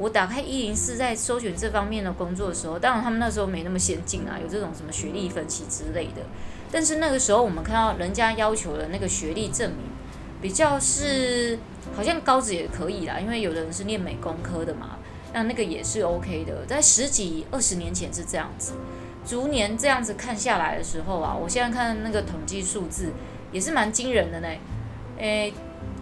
[0.00, 6.22] 我打开一零四，在搜寻这方面的工作的时候，当然他们那时候没那么先进啊，有这种什么学历分析之类的。
[6.70, 9.80] 但是那个时候我们看到人家要求的那个学历证明，
[10.40, 11.58] 比较是
[11.94, 14.98] 好像高职也可以啦，因为有的人是念美工科的嘛，
[15.32, 16.64] 那那个也是 OK 的。
[16.66, 18.72] 在十几二十年前是这样子，
[19.26, 23.12] 逐年这样子看下来的时候啊，我现在看那个统计数字
[23.52, 24.48] 也是蛮惊人的呢。
[25.18, 25.52] 诶，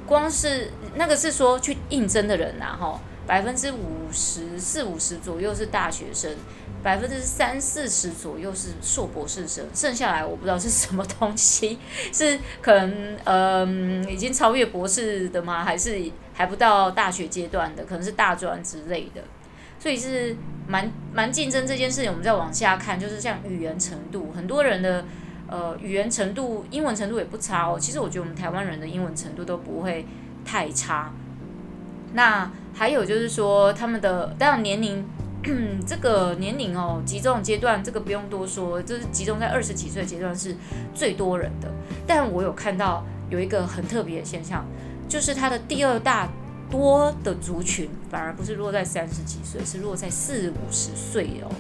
[0.07, 3.01] 光是那个是说去应征的人呐，哈。
[3.27, 6.31] 百分之五十四五十左右是大学生，
[6.87, 11.81] 百分之三四十左右是硕博士生，剩下来我不知道是什么东西，
[12.12, 15.64] 是可能嗯、呃、已经超越博士的吗？
[15.64, 16.01] 还是
[16.33, 17.85] 还不到大学阶段的？
[17.85, 19.20] 可能是大专之类的，
[19.81, 20.37] 所以是
[20.68, 22.09] 蛮蛮竞争这件事情。
[22.09, 25.05] 我们再往下看，就是像语言程度，很多人的
[25.49, 27.77] 呃语言程度，英文程度也不差哦。
[27.81, 30.07] 其实我觉得我们台湾人的英文程度都不会
[30.44, 31.12] 太差。
[32.12, 35.05] 那还有就是说，他们的当然年龄，
[35.87, 40.54] 这个年龄哦，集中阶段这个不用多说，就是集中在二十几岁阶段是
[40.94, 41.68] 最多人的。
[42.06, 44.64] 但我有看到有一个很特别的现象，
[45.09, 46.28] 就是他的第二大
[46.70, 51.50] 多的族群反而不是落在三十几岁，是落在四五十岁哦。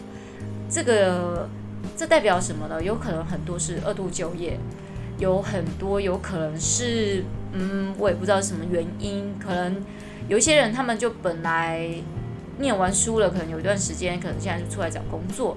[0.68, 1.48] 这个
[1.96, 2.82] 这代表什么呢？
[2.82, 4.58] 有可能很多是二度就业，
[5.18, 9.76] 有很多有可能是嗯，我也不知道什么原因，可能。
[10.28, 11.88] 有一些人，他们就本来
[12.58, 15.56] 念完书了，可能有一段时间，可能现在就出来找工作。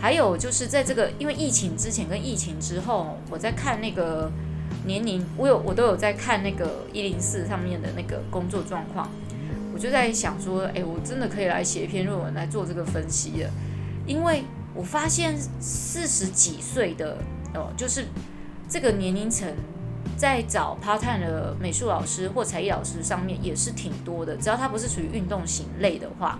[0.00, 4.30] 还有就是在这个因为疫情之前跟疫情之后，我在看那个
[4.86, 9.08] 年龄，我有我都有在看那个一零四上面的那个工作状况，
[9.72, 13.50] 我就在想说，哎，我真的可以来写一篇论文来做这个分析了，
[14.06, 17.18] 因为我发现四十几岁的
[17.54, 18.04] 哦，就是
[18.68, 19.48] 这个年龄层。
[20.16, 26.38] 在找 part time 的美术老师或才艺老师上面也是挺多的，只要他不是属于运动型类的话。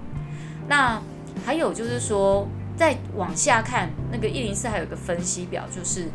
[0.68, 1.00] 那
[1.44, 6.08] 还有就是说，再往下看那个一零四还有一个分析表，就是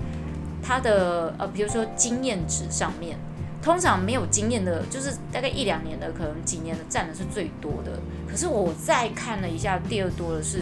[0.63, 3.17] 他的呃，比如说经验值上面，
[3.62, 8.00] 通常没有经验的，就是大概一两年的，可能几年的占的是最多的。
[8.28, 10.62] 可是我再看了一下，第二多的是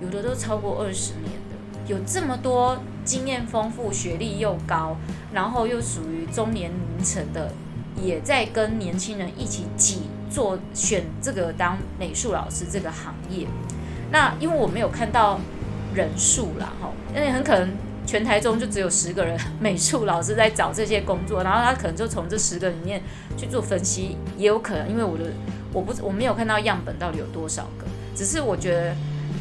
[0.00, 1.32] 有的都超过二十年，
[1.86, 2.78] 有这么多。
[3.04, 4.96] 经验丰富、学历又高，
[5.30, 7.52] 然后又属于中年龄层的，
[8.02, 13.46] 也在跟年轻人一起挤做选这个当美术老师这个行业。
[14.10, 15.38] 那因为我没有看到
[15.94, 17.68] 人数啦，哈，因为很可能
[18.06, 23.02] 全台中就只有十个人美术老师在找这些工作，然后他可能就从这十个里面
[23.36, 25.24] 去做分析，也有可能，因为我的
[25.74, 27.84] 我不我没有看到样本到底有多少个，
[28.16, 28.96] 只是我觉得，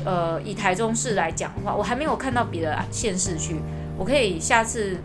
[0.06, 3.56] 呃，以台中市来讲的话，我还没有看到别的县市去，
[3.98, 4.98] 我可以下次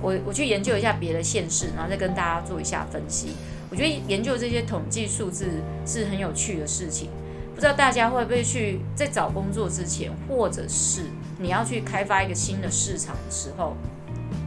[0.00, 3.28] 我我去研究一下别的县市，然后再跟大家做一下分析。
[3.70, 5.46] 我觉得研究这些统计数字
[5.84, 7.08] 是很有趣的事情。
[7.54, 11.02] 不知道大家会不会去在找工作之前，或者是
[11.38, 13.76] 你要去开发一个新的市场的时候，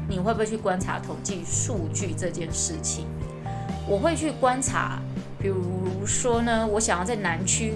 [0.10, 3.06] 你会不会去观察统计数据这件事情？
[3.88, 5.00] 我会去观察，
[5.40, 7.76] 比如说呢，我想要在南区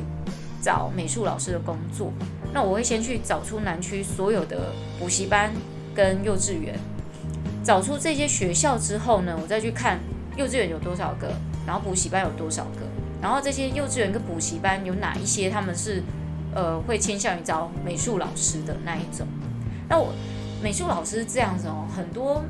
[0.62, 2.12] 找美术老师的工作，
[2.54, 5.52] 那我会先去找出南区所有的补习班
[5.96, 6.78] 跟幼稚园，
[7.64, 10.00] 找出这些学校之后呢，我再去看
[10.38, 11.34] 幼稚园有多少个，
[11.66, 12.82] 然后补习班有多少个。
[13.22, 16.02] 然后这些幼稚园跟补习班有哪一些他们是，
[16.56, 19.28] 呃，会倾向于找美术老师的那一种？
[19.88, 20.12] 那我
[20.64, 22.44] 美术老师这样子哦，很多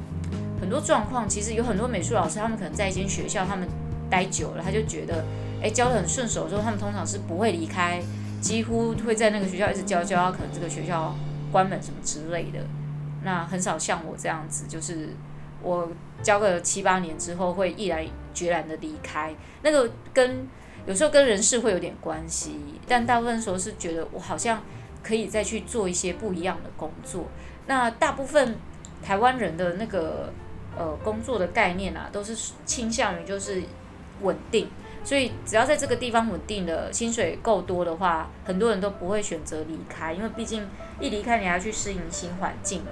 [0.62, 3.68] 很多状况，其实有很多美术老师，他们可能在一间学校他们
[4.10, 5.26] 待久了，他就觉得，
[5.62, 8.02] 哎，教得很顺手之后，他们通常是不会离开，
[8.42, 11.16] 几乎会在那个学校一直教教，可能这个学校
[11.52, 12.60] 关门什么之类的。
[13.24, 15.10] 那很少像我这样子，就是
[15.62, 15.90] 我
[16.24, 20.48] 教个七八年之后会毅然决然的离开，那个跟。
[20.88, 22.56] 有时候跟人事会有点关系，
[22.88, 24.64] 但大部分时候是觉得我好像
[25.04, 27.26] 可以再去做一些不一样的工作。
[27.68, 28.56] 那大部分
[29.04, 30.34] 台湾人的那个
[30.76, 33.62] 呃工作的概念啊，都是倾向于就是
[34.22, 34.68] 稳定，
[35.04, 40.68] 所以只要在这个地方稳定的薪水够多的话，很多人都不会选择离开，因为毕竟
[41.00, 42.92] 一离开你还要去适应新环境嘛。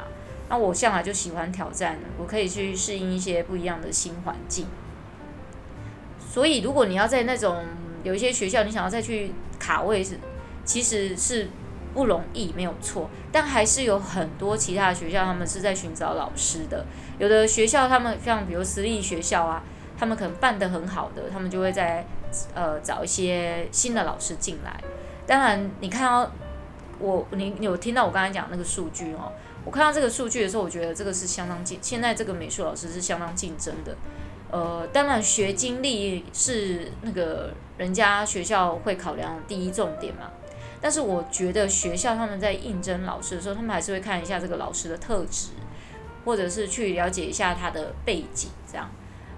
[0.50, 4.66] 那我向来就喜欢挑战，我可以去适应一些不一样的新环境。
[6.28, 7.64] 所以，如果你要在那种
[8.04, 10.20] 有一些学校，你想要再去卡位是，
[10.66, 11.50] 其实是
[11.94, 13.10] 不容易，没有错。
[13.32, 16.86] 但还是有很多其他的学校，他们是在寻找老师的。
[17.20, 19.62] 有的学校，他们像比如私立学校啊，
[20.00, 22.06] 他们可能办得很好的，他们就会在
[22.56, 24.82] 呃找一些新的老师进来。
[25.28, 26.32] 当然，你看到
[27.00, 29.32] 我，你有听到我刚才讲那个数据哦？
[29.66, 33.96] 我看到这个数据的时候，我觉得这个是相当竞，现在这个美术老师是相当竞争的。
[34.50, 40.32] 呃，当然学经历是那个人家学校会考量第一重点嘛。
[40.82, 45.50] 但是我觉得学校他们在应征老师的时候，他们还是会看一下这个老师的特质，
[46.24, 48.90] 或者是去了解一下他的背景这样。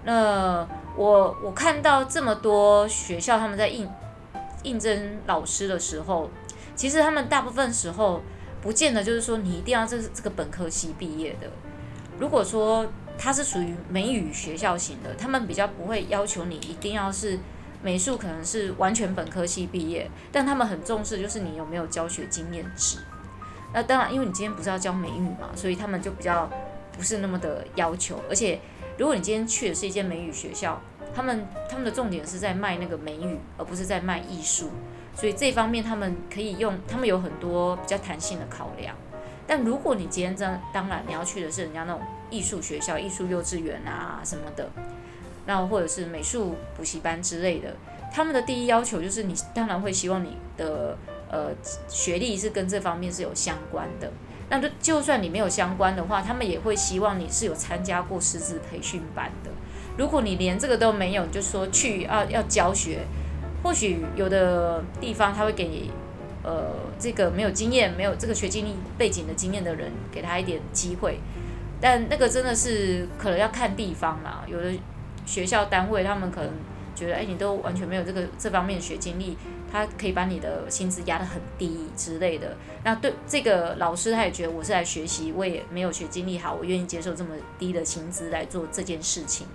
[0.04, 3.90] 那我我看到这么多学校他们在应
[4.64, 6.30] 应征老师的时候，
[6.76, 8.22] 其实他们大部分时候
[8.62, 11.48] 不见得就是说你一定要这这个本科系毕业的。
[12.20, 12.86] 如果说
[13.18, 17.40] 他是属于美语学校型的，他们比较不会要求你一定要是
[17.84, 22.98] 美术，可能是完全本科系毕业，但他们很重视就是你有没有教学经验值。
[23.74, 26.50] 那当然，因为你今天不是要教美语嘛，所以他们就比较
[26.92, 28.20] 不是那么的要求。
[28.30, 28.60] 而且，
[28.98, 30.82] 如果你今天去的是一间美语学校，
[31.14, 34.70] 他们他们的重点是在卖那个美语，而不是在卖艺术，
[35.16, 38.96] 所以这方面他们可以用，他们有很多比较弹性的考量。
[39.48, 44.70] 但如果你今天真当然你要去的是人家那种艺术学校、艺术幼稚园啊什么的，
[45.46, 47.76] 那或者是美术补习班之类的，
[48.14, 50.98] 他们的第一要求就是你当然会希望你的
[51.30, 51.50] 呃
[51.90, 54.10] 学历是跟这方面是有相关的。
[54.52, 59.50] 那就就算你没有相关的话，他们也会希望你是有参加过师资培训班的。
[59.98, 63.00] 如果你连这个都没有，就说去要要教学，
[63.64, 65.90] 或许有的地方他会给。
[66.44, 71.20] 呃，这个没有经验、没有这个学经历背景的经验的人，给他一点机会，
[71.80, 74.44] 但那个真的是可能要看地方啦。
[74.48, 74.74] 有的
[75.24, 76.50] 学校单位他们可能
[76.96, 79.38] 觉得，哎，你都完全没有这个这方面的学经历，
[79.72, 82.58] 他可以把你的薪资压得很低之类的。
[82.84, 89.48] 那对这个老师，他也觉得我是来学习，我也没有学经历好，我愿意接受这么低的薪资来做这件事情。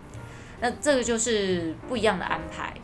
[0.61, 2.75] 那这个就是不一样的安排。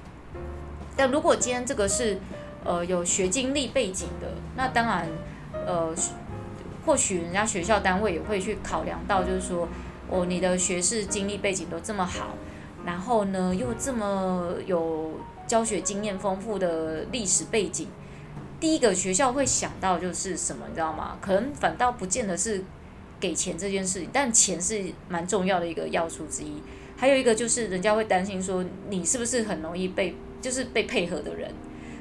[0.97, 2.18] 但如果今天这个是。
[2.64, 5.09] 呃，有学经历背景的，那当然，
[5.66, 5.92] 呃，
[6.87, 9.66] 或许人家学校单位也会去考量到，就是说，
[10.09, 12.37] 哦，你的学士经历背景都这么好，
[12.87, 15.11] 然后呢，又这么有
[15.53, 17.87] 教学经验丰富的历史背景，
[18.59, 21.19] 第一个学校会想到就是什么，你知道吗？
[21.21, 22.65] 可能反倒不见得是
[23.21, 26.62] 给钱这件事情，但钱是蛮重要的一个要素之一。
[26.97, 31.51] 还有一个就是人家会担心说，你是不是很容易被，就是被配合的人。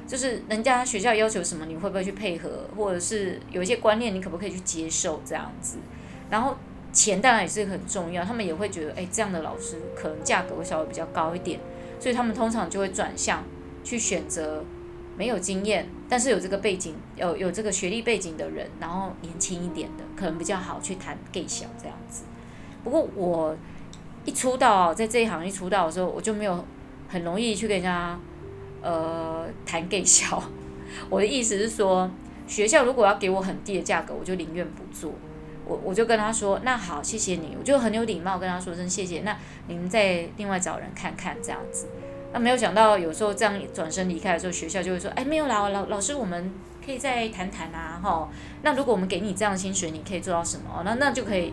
[0.06, 5.76] 就是人家学校要求什么，你会不会去配合，或者是有一些观念，你可不可以去接受这样子？
[6.30, 6.56] 然后
[6.90, 11.60] 钱当然也是很重要，他们也会觉得，哎，这样的老师可能价格会稍微比较高一点，
[12.02, 13.44] 所以他们通常就会转向
[13.84, 14.64] 去选择
[15.16, 22.24] 没有经验，但是有这个背景，有有这个学历背景的人，然后年轻一点的，可能比较好去谈 gay 小这样子。
[22.82, 23.56] 不过我
[24.24, 26.64] 一出道，在这一行一出道的时候，我就没有
[27.08, 28.18] 很容易去跟人家
[28.82, 30.42] 呃谈 gay 小。
[31.08, 32.10] 我的意思是说，
[32.48, 35.12] 学校如果要给我很低的价格，我就宁愿不做。
[35.64, 39.20] 我我就跟他说，那好，谢谢你，我就很有礼貌跟他说声谢谢。
[39.20, 39.36] 那
[39.68, 41.86] 你们再另外找人看看这样子。
[42.32, 46.50] 那没有想到，有时候这样转身离开的时候，学校就会说，哎，没有啦，老老师，我们
[46.84, 48.28] 可以再谈谈啊，哈。
[48.62, 50.82] 那如果我们给你这样的薪水，你可以做到什么？
[50.84, 51.52] 那那就可以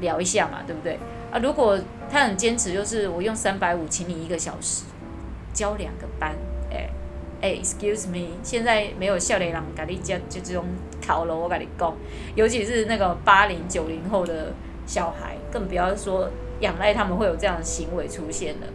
[0.00, 0.98] 聊一下嘛，对不对？
[1.30, 1.78] 啊，如果
[2.10, 4.84] 他很坚持，就是我用三百五请你一个小时
[5.54, 6.34] 教两个班，
[7.54, 10.64] ，excuse me，现在没有少年人跟你讲就这种
[11.00, 11.94] 套路，我跟你讲，
[12.34, 14.54] 尤其是那个八零九零后的
[14.86, 16.30] 小孩，更不要说
[16.60, 18.66] 仰赖他们会有这样的行为出现了。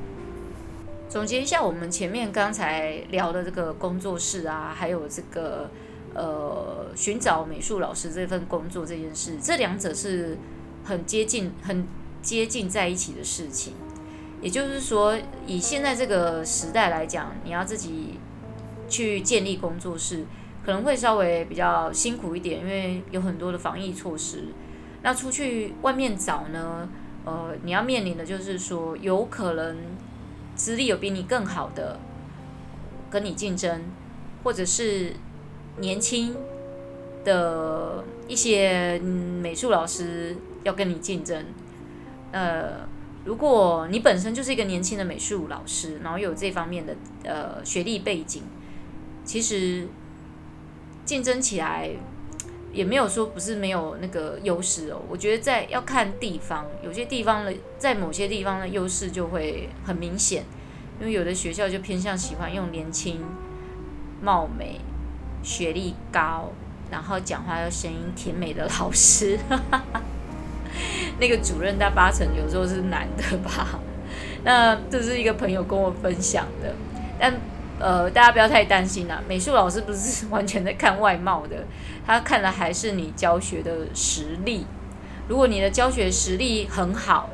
[1.10, 5.70] 总结一下，我们前面刚才聊的这个工作室啊，还有这个
[6.14, 10.38] 呃寻找美术老师这份工作这件事，这两者是
[10.84, 11.86] 很接近、很
[12.22, 13.74] 接近在一起的事情。
[14.42, 18.20] 也就是说，以现在这个时代来讲，你要自己。
[18.92, 20.26] 去建立工作室
[20.64, 24.50] 可能会稍微比较辛苦一点，因为有很多的防疫措施。
[25.02, 26.88] 那出去外面找呢，
[27.26, 29.78] 呃，你要面临的就是说，有可能
[30.54, 32.00] 资历有比你更好的
[33.10, 33.82] 跟你竞争，
[34.44, 35.14] 或者是
[35.78, 36.36] 年轻
[37.24, 41.44] 的一些美术老师要跟你竞争。
[42.32, 42.88] 呃，
[43.26, 48.44] 如果你本身就是一个年轻的美术老师，然后有这方面的呃学历背景。
[49.24, 49.88] 其实
[51.06, 51.90] 竞争起来
[52.74, 55.02] 也没有说不是没有那个优势哦。
[55.10, 60.46] 我觉得在要看地方，有些地方的在某些地方的优势就会很明显，
[61.00, 63.22] 因为有的学校就偏向喜欢用年轻、
[64.22, 64.80] 貌美、
[65.44, 66.52] 学历高，
[66.90, 69.38] 然后讲话又声音甜美的老师。
[71.20, 73.80] 那个主任大八成有时候是男的吧？
[74.44, 76.74] 那这是一个朋友跟我分享的，
[77.20, 77.34] 但。
[77.82, 79.20] 呃，大家不要太担心啦。
[79.28, 81.66] 美术老师不是 完全在看外貌的，
[82.06, 84.68] 他看的还是你教学的实力。
[85.28, 87.30] 如果你的教学实力很好，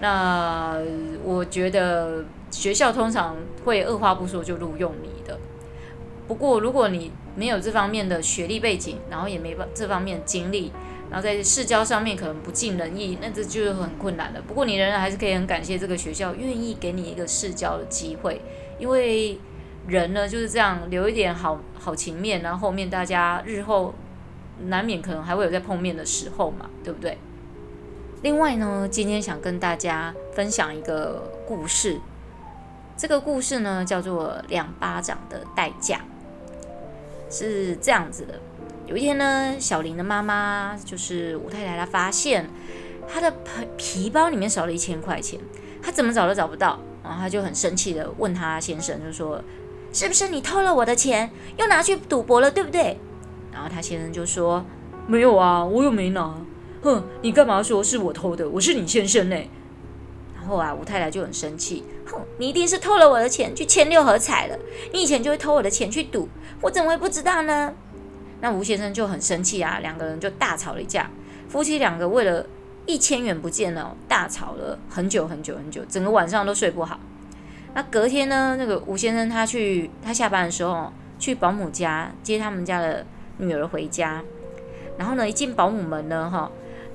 [0.00, 0.76] 那
[1.22, 5.38] 我觉得学校通常会二话不说就录用你的。
[6.26, 10.72] 不过，如果你没有这方面的学历背景，然后也没这方面经历，
[11.10, 14.42] 然后在试教上面可能不尽人意，那这就是很困难的。
[14.42, 18.40] 不过，你仍然还是可以很感谢这个学校愿意给你一个试教的机会，
[18.78, 19.38] 因为。
[19.86, 23.94] 人呢就是这样，留一点好好情面，然后后面大家日后
[24.66, 27.18] 难免可能还会有再碰面的时候嘛，对不对？
[28.22, 32.00] 另外呢，今天想跟大家分享一个故事，
[32.96, 36.00] 这个故事呢叫做《两巴掌的代价》，
[37.34, 38.40] 是这样子的。
[38.86, 42.48] 有一天呢，小林的妈妈就是吴太太，她发现
[43.06, 45.38] 她的皮皮包里面少了一千块钱，
[45.82, 49.42] 她怎么找都找不到，然后她就很生气的问她先生，就说。
[49.94, 52.98] 是不是你偷了我的钱，又拿去赌博了，对不对？
[53.52, 54.64] 然后他先生就说
[55.06, 56.34] ：“没有啊，我又没拿。”
[56.82, 58.46] 哼，你干嘛说是我偷的？
[58.50, 59.36] 我是你先生呢。
[60.34, 64.58] 然后啊，吴太太就很生气：“哼，你一定是偷了我的钱去签六合彩了。
[64.92, 66.28] 你以前就会偷我的钱去赌，
[66.60, 67.72] 我怎么会不知道呢？”
[68.42, 71.08] 那吴先生就很生气啊，两个人就大吵了一架。
[71.48, 72.44] 夫妻两个为了
[72.84, 76.98] 一千元不见了，大吵了很久很久很久，整个晚上都睡不好。
[77.74, 83.04] 那隔天呢，那个吴先生他去，他下班的时候去保姆家接他们家的
[83.38, 84.22] 女儿回家，
[84.96, 86.48] 然后呢，一进保姆门呢，哈，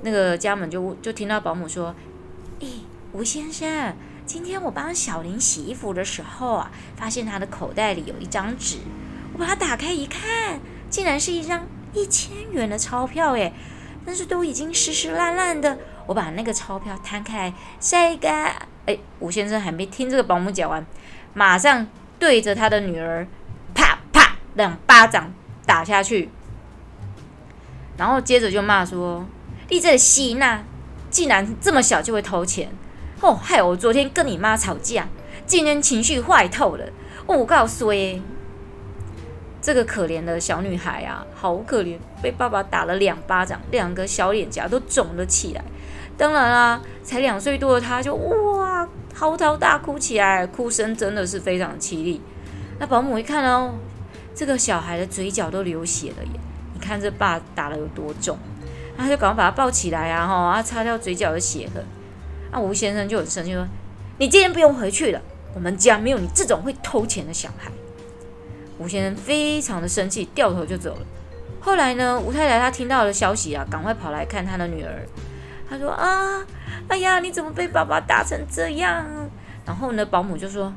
[0.04, 1.94] 那个家门就就听到保姆说
[2.62, 2.68] ：“诶，
[3.12, 3.94] 吴先生，
[4.26, 8.78] 今天我帮小林洗衣服的时候啊，发现他的口袋里有一张纸，
[9.34, 13.52] 我把它打开一看，竟然是一张一千元的钞票，诶，
[14.06, 20.86] 但是都已经湿湿烂烂的，我把那个钞票摊开晒干。”哎，吴先生还没听这个保姆讲完，
[21.34, 21.88] 马上
[22.18, 23.28] 对着他的女儿
[23.74, 25.32] 啪啪两巴掌
[25.66, 26.30] 打下去，
[27.98, 29.26] 然后接着就骂说
[29.70, 30.64] ：“你这个西娜，
[31.10, 32.72] 竟然这么小就会偷钱！
[33.22, 35.08] 哦，害我昨天跟你妈吵架，
[35.46, 36.86] 今天情绪坏透了。
[37.28, 38.22] 哦，我告诉你，
[39.62, 45.64] 这个可怜的小女孩啊，好可怜，被爸爸打了两巴掌，两个小脸颊都肿了起来。”
[46.20, 52.22] 当然啦，才两岁多的他就哇嚎啕大哭起来，哭声真的是非常凄厉。
[52.78, 53.76] 那保姆一看哦，
[54.36, 56.40] 这个小孩的嘴角都流血了耶！
[56.74, 58.38] 你看这爸打得有多重，
[58.98, 61.82] 他就赶快把他抱起来啊，哈，他擦掉嘴角的血痕。
[62.52, 63.66] 那吴先生就很生气说
[64.20, 65.22] ：“你今天不用回去了，
[65.56, 67.72] 我们家没有你这种会偷钱的小孩。”
[68.78, 71.02] 吴先生非常的生气，掉头就走了。
[71.62, 75.06] 后来呢，吴太太她听到了消息啊，赶快跑来看她的女儿。
[75.70, 76.46] 他说：“啊，
[76.88, 79.06] 哎呀，你怎么被爸爸打成这样？”
[79.66, 80.74] 然后呢，保姆就说：“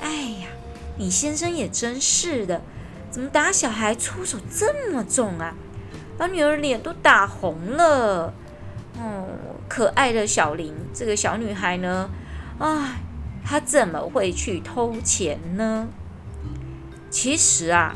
[0.00, 0.08] 哎
[0.40, 0.48] 呀，
[0.96, 2.62] 你先生也真是的，
[3.10, 5.54] 怎么打小孩出手这么重啊？
[6.16, 8.32] 把女儿脸都打红了。”
[8.98, 9.26] 哦，
[9.68, 12.08] 可爱的小玲，这个小女孩呢，
[12.58, 12.96] 啊，
[13.44, 15.88] 她怎么会去偷钱呢？
[17.10, 17.94] 其实啊，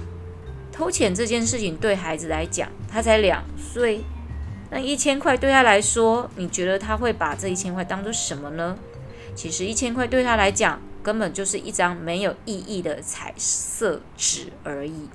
[0.72, 4.02] 偷钱这件事情对孩子来讲，他才两岁，
[4.70, 8.78] 那一千块对他来说，你觉得他会把这一千块当做什么呢？
[9.34, 15.08] 其实一千块对他来讲，根本就是一张没有意义的彩色纸而已。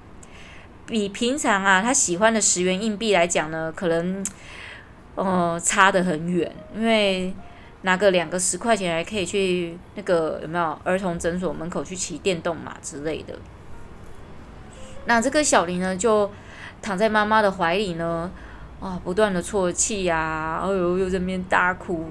[0.86, 4.26] 比平常啊他喜欢的十元硬币来讲呢，可能
[5.16, 6.51] 呃差得很远。
[6.76, 7.34] 因为
[7.82, 13.38] 拿个两个十块钱，还可以去那个有没有儿童诊所门口去骑电动马之类的。
[15.06, 16.32] 那这个小林呢，就
[16.82, 18.32] 躺在妈妈的怀里呢，
[18.86, 22.05] 啊，不断的啜泣呀，哎呦，又在那边大哭。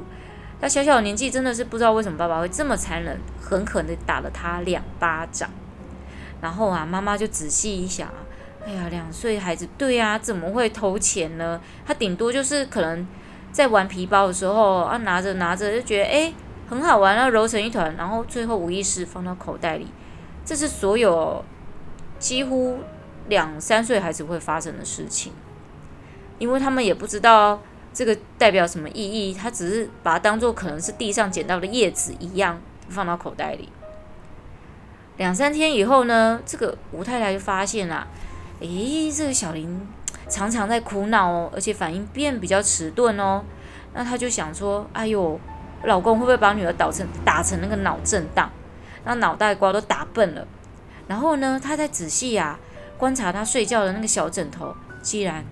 [0.60, 5.48] 他小小年纪真的是不知道为什么爸爸会这么残忍，狠狠的打了他两巴掌。
[6.40, 8.08] 然后啊，妈妈就仔细一想，
[8.66, 11.60] 哎呀，两岁孩子，对呀，怎么会偷钱呢？
[11.86, 13.06] 他顶多就是可能
[13.52, 16.34] 在玩皮包的时候啊，拿着拿着就觉得哎
[16.68, 19.86] 很好玩，然后揉成一团，然后最后无意识放到口袋里。
[20.44, 21.44] 这是所有
[22.18, 22.80] 几乎
[23.28, 25.32] 两三岁孩子会发生的事情，
[26.38, 27.60] 因为他们也不知道。
[27.96, 29.32] 这个代表什么意义？
[29.32, 33.68] 他只是把它当做可能是地上捡到的叶子一样放到口袋里。
[35.16, 38.04] 两三天以后呢，这个吴太太就发现了，
[38.58, 39.80] 诶，这个小林
[40.28, 43.44] 常常在哭闹哦，而且反应变比较迟钝哦。
[43.92, 45.38] 那她就想说，哎呦，
[45.84, 48.50] 老公会不会把女儿打成打成那个脑震荡，
[49.04, 50.44] 那脑袋瓜都打笨了？
[51.06, 52.58] 然后呢，她再仔细啊
[52.98, 55.44] 观察她睡觉的那个小枕头，竟然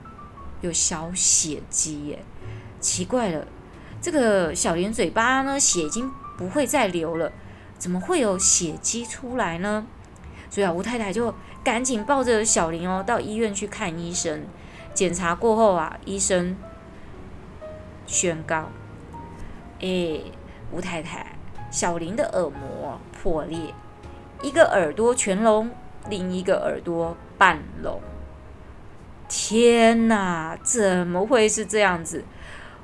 [0.63, 2.25] 有小血迹耶。
[2.81, 3.47] 奇怪了，
[4.01, 7.31] 这个小林嘴巴呢，血已经不会再流了，
[7.79, 9.87] 怎么会有血迹出来呢？
[10.51, 14.45] 所以啊，吴太太就赶紧抱着小林哦，到医院去看医生。
[14.93, 16.57] 检查过后啊，医生
[18.07, 18.69] 宣告：
[19.81, 20.21] 哎，
[20.71, 21.39] 吴太太，
[21.71, 23.73] 小林的耳膜破裂，
[24.43, 25.71] 一个耳朵全聋，
[26.11, 28.03] 另一个耳朵半聋。
[29.35, 32.23] 天哪，怎么会是这样子？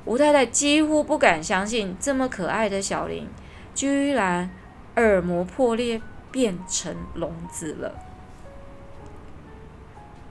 [0.05, 3.27] 吴太太几乎不敢相信，这么可爱的小林，
[3.75, 4.49] 居然
[4.95, 7.93] 耳膜破裂变成聋子了。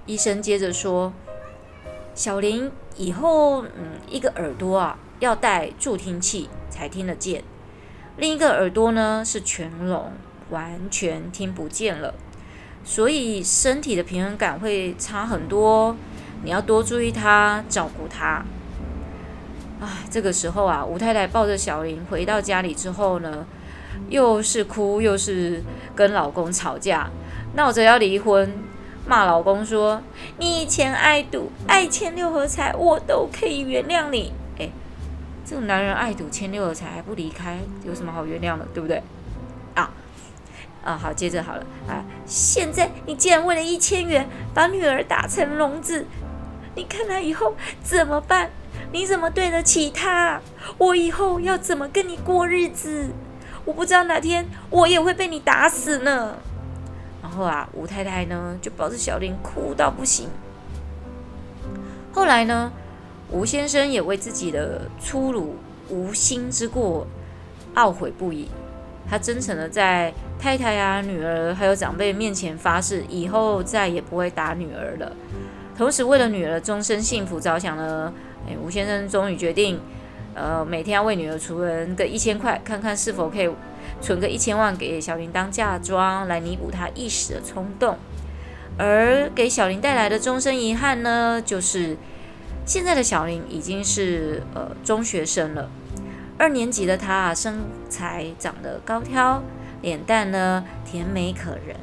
[0.07, 1.13] 医生接着说
[2.17, 7.45] ：“小林以后，嗯，一个耳朵啊要戴助听器才听得见，
[8.17, 10.11] 另一个耳朵呢是全聋，
[10.51, 12.15] 完全听不见了。
[12.89, 15.95] 所以身体的平衡感会差很多，
[16.43, 18.43] 你要多注意他，照顾他。”
[19.79, 23.45] 啊，这个时候啊，吴太太抱着小林回到家里之后呢，
[24.09, 25.63] 又是哭又是
[25.95, 27.11] 跟老公吵架，
[27.57, 28.51] 闹着要离婚，
[29.07, 30.01] 骂老公说
[30.41, 34.71] ：“你以前爱赌爱签六合彩，我都可以原谅你。”哎，
[35.45, 39.03] 这个男人爱赌签六合彩还不离开，有什么好原谅的，对不对？
[40.85, 46.07] 啊，好，接着好了啊，现在你竟然为了一千元把女儿打成聋子，
[46.75, 48.51] 你看他以后怎么办？
[48.91, 50.41] 你怎么对得起他？
[50.79, 53.11] 我以后要怎么跟你过日子？
[53.65, 56.37] 我不知道哪天我也会被你打死呢。
[57.21, 60.29] 然后啊，吴太太呢就抱着小林哭到不行。
[62.13, 62.73] 后来呢，
[63.31, 65.57] 吴先生也为自己的粗鲁
[65.91, 67.07] 无心之过
[67.75, 68.49] 懊悔不已。
[69.09, 75.13] 他真诚的在太太啊、女儿还有长辈面前发誓，以后再也不会打女儿了。
[75.77, 78.13] 同时，为了女儿的终身幸福着想呢。
[78.49, 79.79] 哎，吴先生终于决定，
[80.33, 83.51] 呃，每天要为女儿存个一千块，看看是否可以
[84.01, 87.99] 存个一千万给小林当嫁妆，来弥补他一时的冲动。
[88.79, 91.97] 而给小林带来的终身遗憾呢，就是
[92.65, 95.69] 现在的小林已经是呃中学生了，
[96.39, 99.43] 二年级的他啊，身材长得高挑，
[99.83, 101.77] 脸蛋呢甜美可人。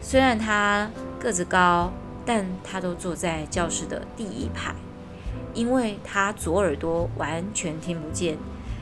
[0.00, 1.92] 虽然他个子高，
[2.24, 4.74] 但他都坐在教室的第一排。
[5.52, 8.36] 因为他左耳朵完全听不见，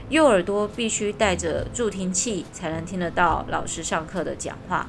[0.08, 4.88] 右耳朵必须带着助听器才能听得到老师上课的讲话。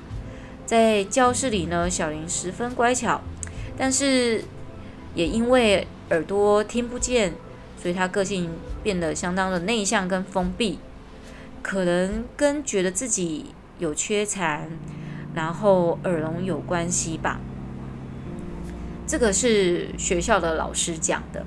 [0.65, 3.21] 在教室里呢，小林十分乖巧，
[3.77, 4.43] 但是
[5.13, 7.33] 也因为耳朵听不见，
[7.79, 8.49] 所以他个性
[8.85, 10.77] 变得相当的内向跟封闭。
[11.63, 13.47] 可能跟觉得自己
[13.79, 14.69] 有缺残，
[15.33, 17.39] 然后耳聋有关系吧。
[19.07, 21.43] 这个是学校的老师讲的。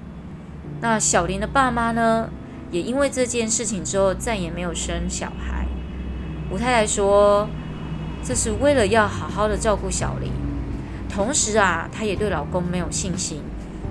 [0.80, 2.30] 那小林的爸妈呢，
[2.72, 5.68] 也因为这件事情之后再也没有生小孩。
[6.50, 7.48] 吴太太说，
[8.24, 10.32] 这是为了要好好的照顾小林，
[11.08, 13.42] 同时啊，她也对老公没有信心，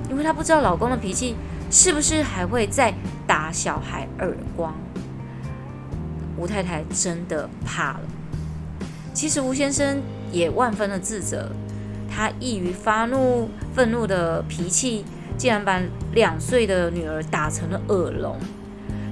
[0.09, 1.37] 因为她不知道老公的脾气
[1.69, 2.93] 是不是还会再
[3.25, 4.73] 打小孩耳光。
[6.37, 8.01] 吴太太真的怕了。
[9.13, 10.01] 其实吴先生
[10.31, 11.49] 也万分的自责。
[12.09, 15.05] 他易于发怒、愤怒的脾气，
[15.37, 15.79] 竟然把
[16.13, 18.37] 两岁的女儿打成了耳聋，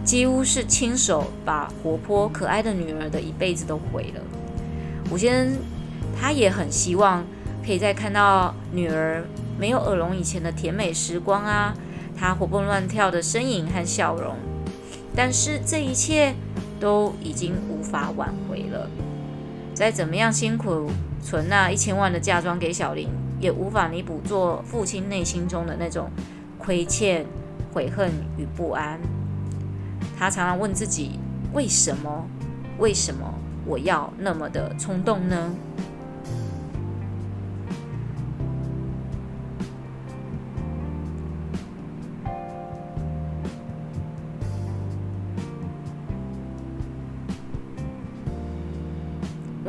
[0.04, 4.22] 几乎是亲手把活泼可爱的女儿的一辈子都毁了。
[5.12, 5.58] 吴先生
[6.20, 7.24] 他也很希望
[7.64, 9.24] 可以再看到女儿
[9.60, 11.76] 没有耳聋以前的甜美时光啊，
[12.18, 14.36] 他活蹦乱跳的身影和笑容，
[15.16, 16.34] 但是这一切
[16.80, 18.90] 都已经无法挽回了。
[19.74, 20.90] 再怎么样辛苦。
[21.22, 23.10] 存那一千万的嫁妆给小林，
[23.40, 26.08] 也无法弥补做父亲内心中的那种
[26.60, 27.26] 亏欠、
[27.74, 29.00] 悔恨与不安。
[30.16, 31.20] 他常常问自己：
[31.52, 32.28] 为什么？
[32.78, 33.34] 为什么
[33.66, 35.52] 我要那么的冲动呢？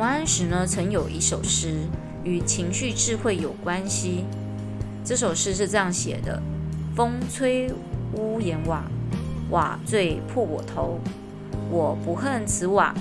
[0.07, 1.81] 安石呢，曾有一首诗
[2.23, 4.25] 与情绪智慧有关系。
[5.05, 6.41] 这首诗是这样写的
[6.95, 7.69] ：“风吹
[8.15, 8.85] 屋檐瓦，
[9.51, 11.01] 瓦坠破我头。
[11.71, 12.95] 我不恨此瓦，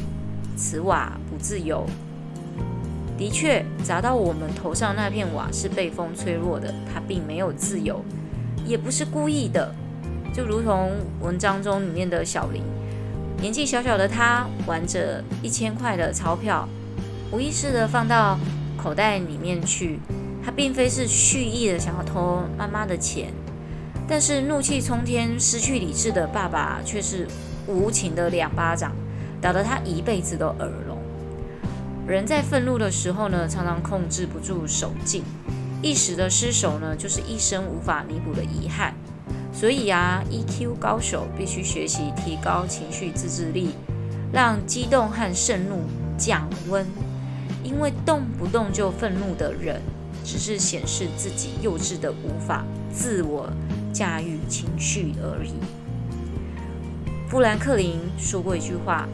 [0.57, 1.85] 此瓦不自由。”
[3.17, 8.03] 的确，砸到我们头上那片瓦是被风吹落的，它并没有自由，
[8.65, 9.73] 也不是故意的。
[10.33, 10.91] 就如同
[11.21, 12.63] 文章中里面的小林，
[13.39, 16.67] 年纪小小的他玩着一千块的钞票。
[17.35, 18.39] 无意识的放到
[18.77, 19.99] 口袋里面去，
[20.41, 23.33] 他并非是蓄意的想要偷妈妈的钱，
[24.07, 27.27] 但是怒气冲天、失去理智的爸爸却是
[27.67, 28.93] 无情的两巴掌，
[29.41, 30.97] 打得他一辈子都耳聋。
[32.07, 35.21] 人在愤怒的时候呢，常常控制不住手劲，
[35.81, 38.93] 一时的失手呢，就是一生无法弥补的遗憾。
[39.51, 43.71] 所以啊，EQ 高手必须学习提高情绪自制力，
[44.31, 45.83] 让激动和盛怒
[46.17, 46.87] 降温。
[47.75, 49.81] 因为动不动就愤怒的人，
[50.23, 53.51] 只是显示自己幼稚的无法自我
[53.91, 55.51] 驾驭情绪而已。
[57.27, 59.05] 富兰克林说过一句话：“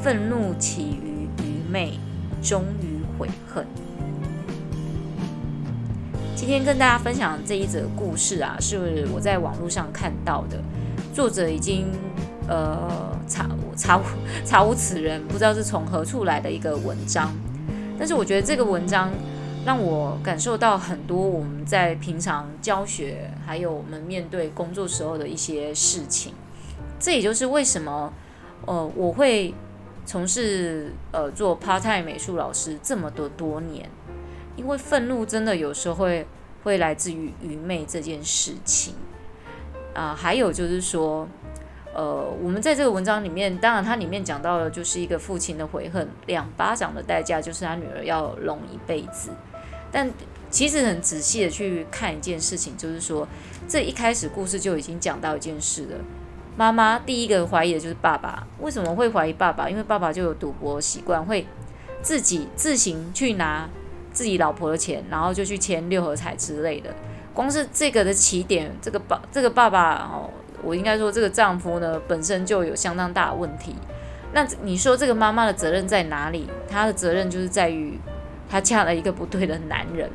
[0.00, 1.98] 愤怒起于愚昧，
[2.40, 3.66] 终于悔恨。”
[6.36, 10.62] 今天跟大家分享这一则故事啊，是我在网络上看到的，
[11.12, 11.88] 作者已经
[12.46, 14.00] 呃查查
[14.44, 17.34] 查无此人，不知道是从何处来的一个文章。
[17.98, 19.10] 但是我觉得这个文章
[19.64, 26.34] 让我感受到很多我们在平常教学，还有我们面对工作时候的一些事情。
[26.98, 28.12] 这也就是为什么，
[28.66, 29.54] 呃，我会
[30.04, 33.88] 从事呃做 part time 美术老师这么多多年，
[34.56, 36.26] 因为愤怒真的有时候会
[36.62, 38.94] 会来自于愚昧这件事情
[39.94, 41.28] 啊，还有就是说。
[41.94, 49.30] 呃，我们在这个文章里面，当然它里面讲到的就是一个父亲的悔恨，两巴掌的代价就是他女儿要聋一辈子。
[49.92, 50.10] 但
[50.50, 53.28] 其实很仔细的去看一件事情，就是说，
[53.68, 55.98] 这一开始故事就已经讲到一件事了。
[56.56, 59.70] 妈妈第一个怀疑的就是爸爸，为什么会怀疑爸爸？
[59.70, 61.46] 因为爸爸就有赌博习惯，会
[62.02, 63.68] 自己自行去拿
[64.12, 66.92] 自己老婆的钱，然后就去签六合彩之类的。
[67.32, 70.28] 光是这个的起点，这个爸这个爸爸哦。
[70.64, 73.74] 我应该说，这个丈夫呢，本身就有相当大的问题。
[74.32, 76.48] 那你说这个妈妈的责任在哪里？
[76.68, 77.98] 她的责任就是在于
[78.48, 80.10] 她嫁了一个不对的男人。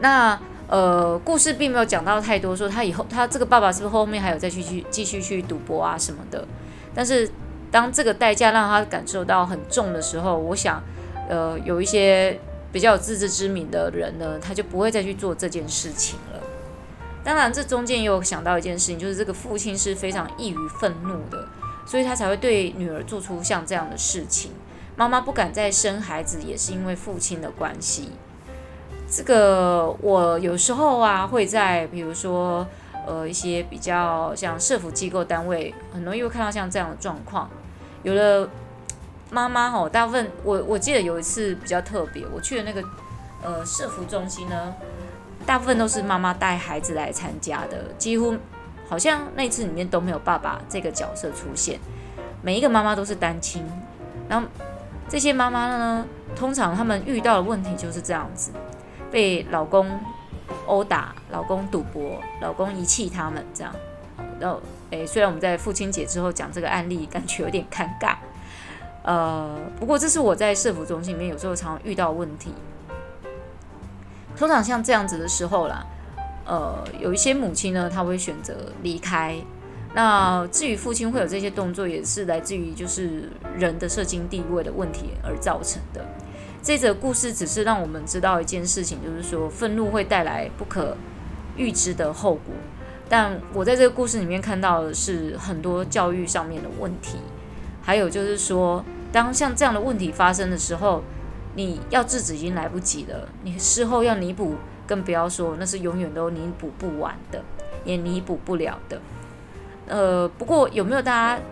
[0.00, 0.38] 那
[0.68, 6.46] 呃，故事并没有讲到太多，说她以后她这个爸爸是不是后面还有再去去继续去赌博啊什么的？
[6.94, 7.30] 但是
[7.70, 10.82] 当这个代价让他感受到很重的时候，我想，
[11.28, 12.38] 呃，有一些
[12.70, 16.18] 比较有自知之明的人呢，他就不会再去做这件事情。
[17.24, 21.46] 当然，这中间也有想到一件事情，就是这个父亲是非常易于愤怒的，
[21.86, 24.50] 所以他才会对女儿做出像这样的事情。
[24.96, 28.10] 妈妈不敢再生孩子，也是因为父亲的关系。
[29.08, 32.66] 这个我有时候啊，会在比如说
[33.06, 37.48] 呃一些比较像社福机构单位，很容易会看到像这样的状况。
[38.02, 38.48] 有的
[39.30, 42.82] 妈妈吼，大部分我我记得有一次比较特别，我去的那个
[43.42, 44.74] 呃社福中心呢。
[45.46, 48.36] 大部分都是妈妈带孩子来参加的，几乎
[48.88, 51.78] 好像那次里面都没有爸爸这个角色出现，
[52.42, 53.64] 每一个妈妈都是单亲。
[54.28, 54.46] 然后
[55.08, 58.50] 这些妈妈呢，通常他们遇到的问题就是这样子，
[59.10, 59.88] 被老公
[60.66, 63.74] 殴打，老公赌博，老公遗弃他们这样。
[64.40, 68.14] 然后，诶，虽然我们在父亲节之后讲这个案例，感觉有点尴尬。
[69.02, 72.52] 呃，不过这是我在社福中心里面有时候常常遇到问题。
[74.36, 75.86] 通常像这样子的时候啦，
[76.44, 79.36] 呃，有一些母亲呢，她会选择离开。
[79.94, 86.02] 那至于父亲会有这些动作，也是来自于就是人的社经地位的问题而造成的。
[86.62, 90.96] 这则故事只是让我们知道一件事情，就是说愤怒会带来不可
[91.56, 92.54] 预知的后果。
[93.08, 97.18] 但我在这个故事里面看到的是很多教育上面的问题，
[97.82, 101.02] 还有就是说，当像这样的问题发生的时候，
[101.54, 104.54] 你要制止已经来不及了，你事后要弥补，
[104.86, 107.42] 更不要说那是永远都弥补不完的，
[107.84, 109.00] 也弥补不了的。
[109.86, 111.42] 呃，不过有没有大家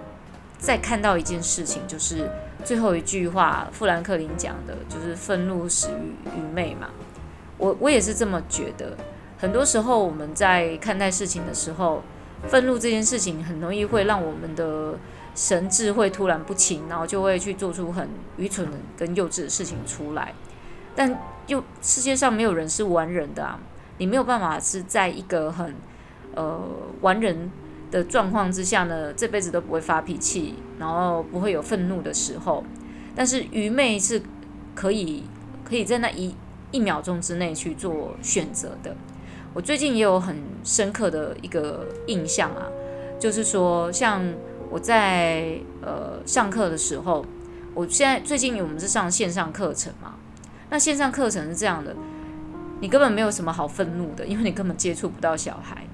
[0.58, 2.30] 再看到一件事情，就是
[2.64, 6.88] 最后一句话，富兰克林讲的，就是愤怒始于愚昧嘛？
[7.58, 8.96] 我我也是这么觉得。
[9.38, 12.02] 很多时候我们在看待事情的时候，
[12.48, 14.94] 愤怒这件事情很容易会让我们的
[15.40, 20.34] 神智会突然不清，然后就会去做出很愚蠢跟幼稚的事情出来。
[20.94, 23.58] 但又世界上没有人是完人的啊，
[23.96, 25.74] 你没有办法是在一个很
[26.34, 26.60] 呃
[27.00, 27.50] 完人
[27.90, 32.62] 的状况之下呢，这辈子都不会发脾气，然后不会有愤怒的时候。
[33.16, 34.20] 但是愚昧是
[34.74, 35.24] 可以
[35.64, 36.36] 可以在那一
[36.70, 38.94] 一秒钟之内去做选择的。
[39.54, 42.68] 我最近也有很深刻的一个印象啊，
[43.18, 44.22] 就是说，像
[44.70, 47.24] 我在呃上课的时候，
[47.74, 50.14] 我现在最近我们是上线上课程嘛，
[50.70, 51.94] 那线上课程是这样的，
[52.80, 55.84] 你根本没有什么好愤怒的，因为你根本接触不到小孩。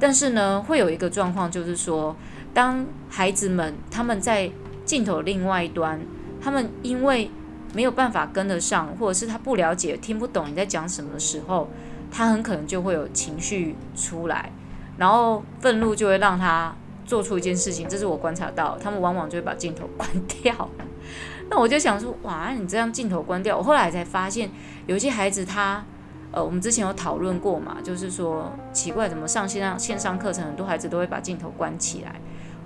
[0.00, 2.16] 但是呢，会有一个状况，就是说，
[2.52, 4.50] 当孩子们他们在
[4.84, 6.00] 镜头另外一端，
[6.40, 7.30] 他们因为
[7.74, 11.68] 没有办法跟得上，或者是他不了解、听不懂你在讲什么的时候，
[12.10, 14.50] 他很可能就会有情绪出来，
[14.96, 16.74] 然后愤怒就会让他
[17.04, 17.88] 做出一件事情。
[17.88, 20.08] 这是我观察到，他们往往就会把镜头关
[20.42, 20.70] 掉。
[21.50, 24.50] 那我就想说，哇，你这样镜头关掉，我后来才发现，
[24.86, 25.84] 有些孩子他。
[26.32, 32.16] 呃，我们之前有讨论过嘛，就是说奇怪，怎么上线上线上课程，很多孩子都会把镜头关起来。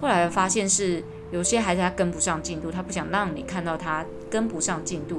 [0.01, 5.17] 后来发现是有些孩子他跟不上进度，他不想让你看到他跟不上进度；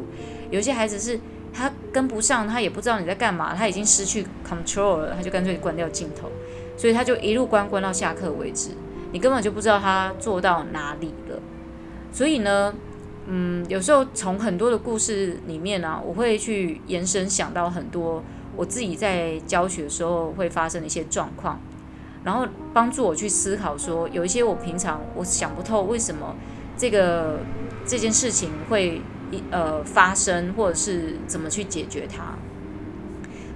[0.50, 1.20] 有些孩子是
[1.54, 6.32] 他跟不上，他也不知道你在干嘛，他已经失去 control 了，他就干脆关掉镜头，
[6.76, 8.72] 所以他就一路关关到下课为止，
[9.12, 11.40] 你根本就不知道他做到哪里了。
[12.12, 12.74] 所以呢，
[13.28, 18.24] 嗯，有时候从很多的故事里面呢、我会去延伸想到很多。
[18.56, 21.62] 我自己在教学的时候会发生的一些状况，
[22.26, 26.36] 然后帮助我去思考说，有一些我平常我想不透为什么
[26.76, 27.40] 这个
[27.86, 29.02] 这件事情会
[29.50, 32.34] 呃发生，或者是怎么去解决它。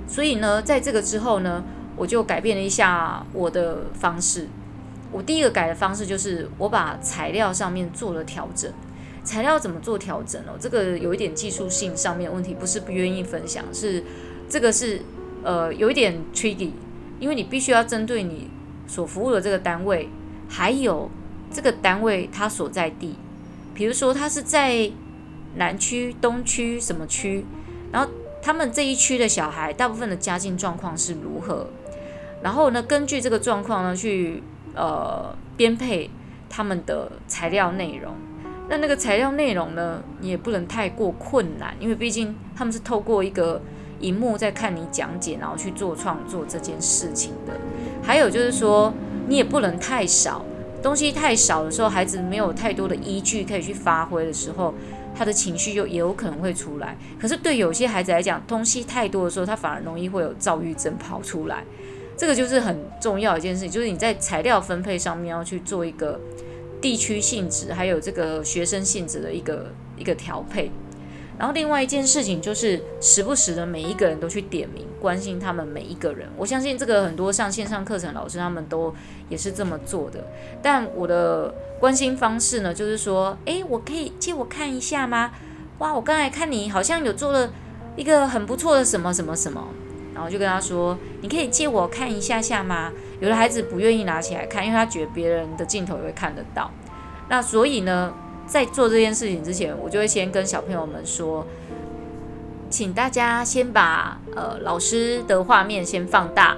[0.07, 1.65] 所以呢，在这个之后呢，
[1.97, 4.47] 我就改变了一下我的方式。
[5.13, 8.69] 我第一个改的方式就是我把材料上面做了调整。
[9.23, 10.57] 材料怎么做调整哦？
[10.59, 14.03] 这个有一点技术性上面的问题，不是不愿意分享，是。
[14.49, 15.01] 这个是
[15.41, 16.71] 呃有一点 tricky，
[17.19, 18.49] 因为你必须要针对你
[18.85, 20.09] 所服务的这个单位，
[20.49, 21.09] 还有
[21.49, 23.15] 这个单位它所在地，
[23.73, 24.91] 比如说它是在
[25.55, 27.45] 南区、东区什么区，
[27.91, 28.11] 然后
[28.41, 31.67] 他们这一区的小孩大部分的家境状况是如何，
[32.43, 34.43] 然后呢，根据这个状况呢去
[34.75, 36.09] 呃编配
[36.49, 38.13] 他们的材料内容。
[38.69, 43.61] 那那个材料内容呢，你也不能太过困难，因为毕竟他们是透过一个。
[43.99, 47.53] 荧幕在看你讲解，然后去做创作这件事情的。
[48.03, 48.93] 还有就是说，
[49.29, 50.43] 你也不能太少，
[50.81, 54.73] 东西太少的时候，孩子没有太多的依据可以去发挥的时候，
[55.15, 56.97] 他的情绪就也有可能会出来。
[57.17, 61.63] 可是对有些孩子来讲，东西太多的时候，他反而容易会有躁郁症跑出来。
[62.15, 66.19] 这个就是很重要一件事情，就是你在材料分配上面要去做一个
[66.81, 70.71] 地区性质，还有这个学生性质的一个一个调配。
[71.35, 76.29] 然后另外一件事情就是，时不时的每一个人都去点名关心他们每一个人。
[76.37, 78.93] 我相信这个很多上线上课程老师他们都
[79.29, 80.23] 也是这么做的。
[80.61, 85.31] 但我的关心方式呢，就是说，诶，我可以借我看一下吗？
[85.79, 87.51] 哇，我刚才看你好像有做了
[87.95, 89.67] 一个很不错的什么什么什么，
[90.13, 92.91] 然后就跟他说，你可以借我看一下下吗？
[93.19, 96.69] 有的孩子不愿意拿起来看，因为他觉得别人的镜头也会看得到。
[97.29, 98.13] 那所以呢，
[98.45, 101.47] 在做这件事情之前，我就会先跟小朋友们说，
[102.69, 106.57] 请大家先把呃老师的画面先放大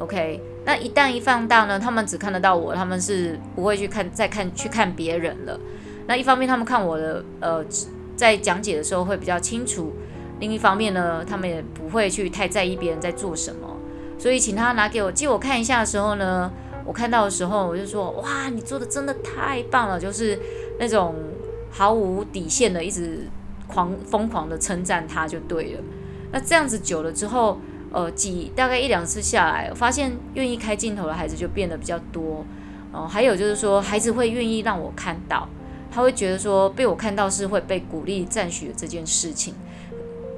[0.00, 0.40] ，OK？
[0.64, 5.60] 那一旦一放大呢，他们只看得到我，他们是不会去看再看去看别人了。
[6.06, 7.64] 那一方面，他们看我的呃
[8.16, 9.92] 在讲解的时候会比较清楚。
[10.44, 13.78] 另一方面呢，他们也不会去太在意别人在做什么。
[14.18, 16.52] 所以请他拿给我借我看一下的时候呢，
[16.84, 19.98] 我看到的时候我就说：哇，你做的真的太棒了！
[19.98, 20.38] 就是
[20.78, 21.14] 那种
[21.70, 23.26] 毫无底线的，一直
[23.66, 25.80] 狂疯狂的称赞他就对了。
[26.30, 27.58] 那这样子久了之后，
[27.90, 32.44] 呃，几大概一两次下来，我发现愿意开镜头的孩子就变得比较多。
[32.92, 35.48] 哦、还有就是说，孩子会愿意让我看到，
[35.90, 39.54] 他会觉得说被我看到是会被鼓励赞许的这件事情。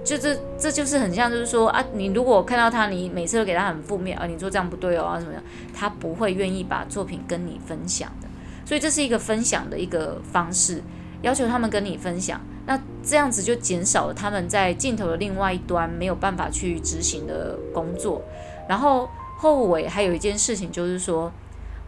[0.07, 5.43] 就这这就是很像，就是说啊，你如果看到他，你每次都给他很负面啊，你做这样不对哦啊，怎么样？
[5.75, 8.29] 他不会愿意把作品跟你分享的。
[8.65, 10.81] 所以这是一个分享的一个方式，
[11.23, 12.41] 要求他们跟你分享。
[12.67, 18.23] 那这样子就减少了他们在镜头的另外一端没有办法去执行的工作。
[18.69, 21.33] 然后后尾还有一件事情就是说，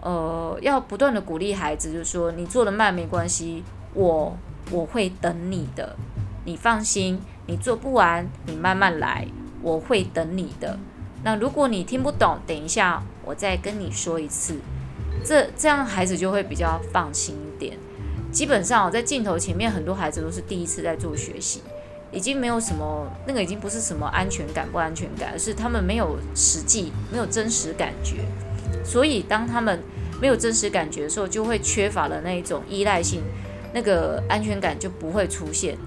[0.01, 3.63] 呃，要不断的鼓励孩子，就是说你做的慢没关系，
[3.95, 4.37] 我
[4.71, 5.97] 我会等你的，
[6.45, 9.27] 你放心，你做不完你慢慢来，
[9.63, 10.79] 我会等你的。
[11.25, 14.59] 那如果你听不懂，等一下我再跟你说一次，
[15.25, 17.79] 这这样孩子就会比较放心一点。
[18.31, 21.63] 基本上我在镜头前面，很多孩子都是第一次在做学习，
[22.13, 28.17] 已经没有什么那个已经不是什么安全感不安全感，而是他们没有实际没有真实感觉，
[28.85, 29.83] 所以当他们
[30.21, 33.23] 没有真实感觉的时候，就会缺乏了那一种依赖性，
[33.73, 35.79] 那个安全感就不会出现，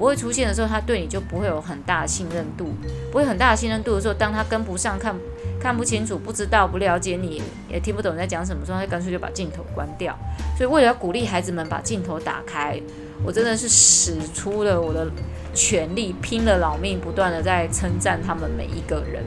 [0.00, 2.72] 不会出现的时候，他对你就不会有很大的信任度，
[3.12, 5.14] 不会很大的信任度的时候，当他跟不上看。
[5.60, 10.18] 看不清楚、不知道、不了解你，也听不懂你在讲什么时候，他干脆就把镜头关掉。
[10.56, 12.80] 所以，为了要鼓励孩子们把镜头打开，
[13.22, 15.06] 我真的是使出了我的
[15.52, 19.22] 全力，拼了老命，不断的在称赞他们每一个人。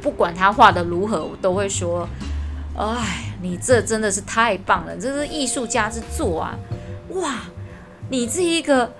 [0.00, 2.08] 不管他画的如何，我都会说
[2.78, 6.56] ：“哎，你这真的是太棒了，这是艺术家之作啊！
[7.14, 7.40] 哇，
[8.10, 8.92] 你这一个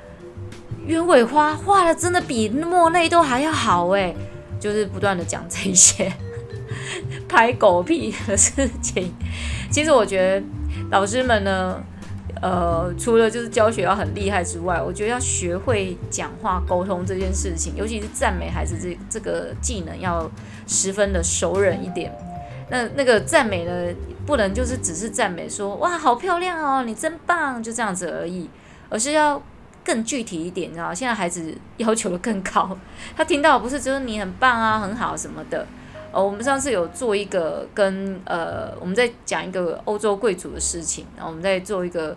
[0.87, 4.15] 鸢尾花画的真的比莫内都还要好哎！”
[4.61, 6.13] 就是不断的讲这一些。
[7.29, 9.13] 拍狗屁的事情，
[9.71, 10.47] 其实我觉得
[10.91, 11.83] 老师们呢，
[12.43, 20.31] 呃，除了就是教学要很厉害之外，我觉得要学会讲话沟通这件事情，尤其是赞美孩子这这个技能要
[20.67, 22.13] 十分的熟稔一点。
[22.71, 23.95] 那那个赞美呢，
[24.27, 28.49] 不能就是只是赞美说哇好漂亮哦，你真棒，就这样子而已，
[28.91, 29.41] 而是要
[29.85, 30.93] 更具体一点，你知道？
[30.95, 32.77] 现在孩子要求的更高，
[33.17, 35.67] 他听到不是就是你很棒啊，很好什么的。
[36.13, 42.15] 呃，我们上次有做一个跟呃，我们在讲一个欧洲贵族的事情，然后我们在做一个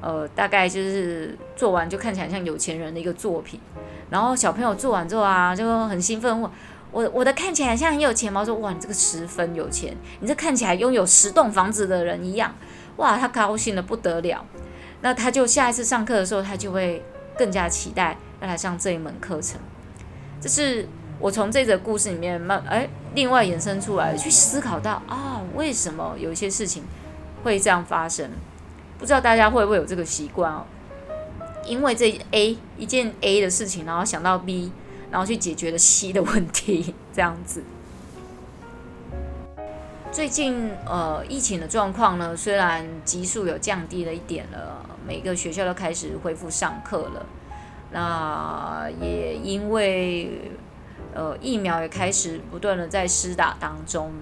[0.00, 3.60] 呃，大概就是做完就看起来像有钱人的一个作品，
[4.10, 6.50] 然后小朋友做完之后啊，就很兴奋问
[6.90, 8.40] 我，我的看起来像很有钱吗？
[8.40, 12.52] 我说哇，你这个十分有钱，你这看起来拥有十栋房子的人一样，
[12.96, 14.44] 哇，他高兴得不得了，
[15.00, 17.04] 那他就下一次上课的时候，他就会
[17.36, 19.60] 更加期待要来上这一门课程，
[20.40, 20.88] 这是。
[21.20, 26.84] 我从这个故事里面慢哎，另外衍生出来去思考到啊，为什么有一些事情
[27.42, 28.30] 会这样发生？
[29.00, 30.64] 不知道大家会不会有这个习惯哦？
[31.64, 34.70] 因为这 A 一件 A 的事情，然后想到 B，
[35.10, 37.64] 然后去解决了 C 的问题， 这样子。
[40.12, 47.26] 最近呃，疫情的状况呢，虽然级数有降低了一点了，每个学校都开始恢复上课了，
[47.90, 50.52] 那也因为。
[51.14, 54.12] 呃，疫苗也开始不断的在施打当中，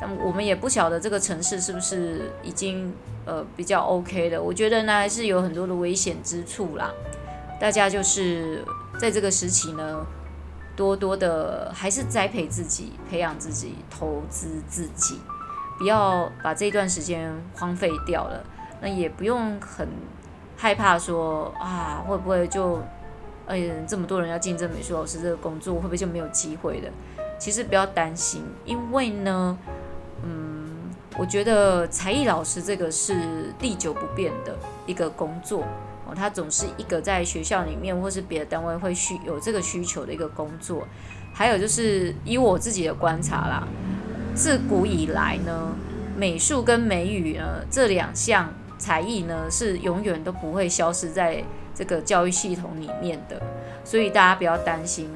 [0.00, 2.94] 但我们也不晓得这个城市是不是已经
[3.26, 4.40] 呃比较 OK 的。
[4.40, 6.90] 我觉得呢，还是有很多的危险之处啦。
[7.60, 8.64] 大家就是
[8.98, 10.06] 在这个时期呢，
[10.76, 15.20] 多多的还是栽培自己、培养自己、投资自己，
[15.76, 18.42] 不要把这段时间荒废掉了。
[18.80, 19.86] 那也不用很
[20.58, 22.78] 害怕说啊，会不会就。
[23.50, 26.90] 哎，这么多人要竞争美术老师这个工作，会不会就没有机会了？
[27.38, 29.58] 其实不要担心，因为呢，
[30.22, 30.68] 嗯，
[31.16, 34.54] 我觉得才艺老师这个是历久不变的
[34.84, 35.62] 一个工作
[36.06, 40.86] 哦，他总是一个在学校里面或是别的单位会需有这个需求的一个工作。
[41.32, 43.66] 还有就是以我自己的观察啦，
[44.34, 45.74] 自古以来呢，
[46.18, 51.44] 美术跟美语呢这两项才艺呢是永远都不会消失在。
[51.74, 53.40] 这个教育系统里面的，
[53.84, 55.08] 所以大家不要担心。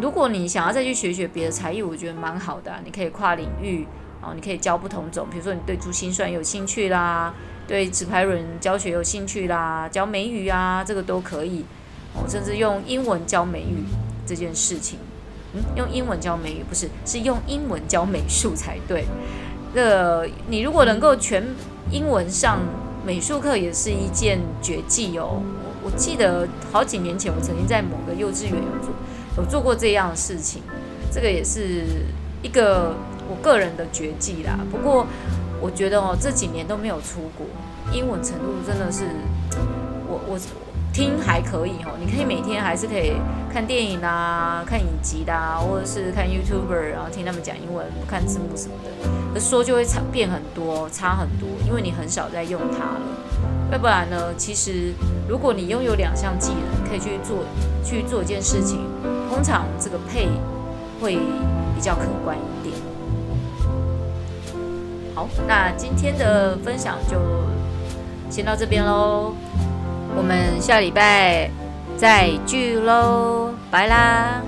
[0.00, 2.74] 如果你想要再去学学别的才艺，我觉得蛮好的。
[2.84, 3.86] 你可以跨领域
[4.20, 7.32] 啊，你可以教不同种，比如说你对珠心算有兴趣啦，
[7.68, 11.64] 对纸牌轮教学有兴趣啦，教美语啊，这个都可以。
[12.16, 13.84] 哦，甚至用英文教美语
[14.26, 14.98] 这件事情，
[15.52, 19.04] 嗯，用英文教美语不是，是用英文教美术才对。
[19.72, 21.54] 这，你如果能够全
[21.90, 22.60] 英文上
[23.04, 25.40] 美术课，也是一件绝技哦。
[25.40, 28.94] 我我记得好几年前，我曾经在某个幼稚园有做
[29.36, 30.62] 有做过这样的事情，
[31.12, 31.84] 这个也是
[32.42, 32.94] 一个
[33.28, 34.58] 我个人的绝技啦。
[34.70, 35.06] 不过
[35.60, 37.46] 我觉得哦，这几年都没有出国，
[37.92, 39.04] 英文程度真的是
[40.08, 40.73] 我我我。
[40.94, 43.14] 听还可以哦，你可以每天还是可以
[43.52, 48.74] 看电影啊，看影集的啊，或者是看 YouTuber，然后听他们讲英文，看字幕什么
[49.34, 49.40] 的。
[49.40, 53.00] 说就会差变很多，差很多，因为你很少在用它了。
[53.72, 54.94] 要不然呢，其实
[55.28, 57.38] 如果你拥有两项技能，可以去做
[57.84, 58.78] 去做一件事情，
[59.28, 60.28] 通常这个配
[61.00, 61.16] 会
[61.74, 62.76] 比较可观一点。
[65.12, 67.18] 好，那今天的分享就
[68.30, 69.34] 先到这边喽。
[70.16, 71.50] 我们下礼拜
[71.96, 74.40] 再聚喽，拜啦！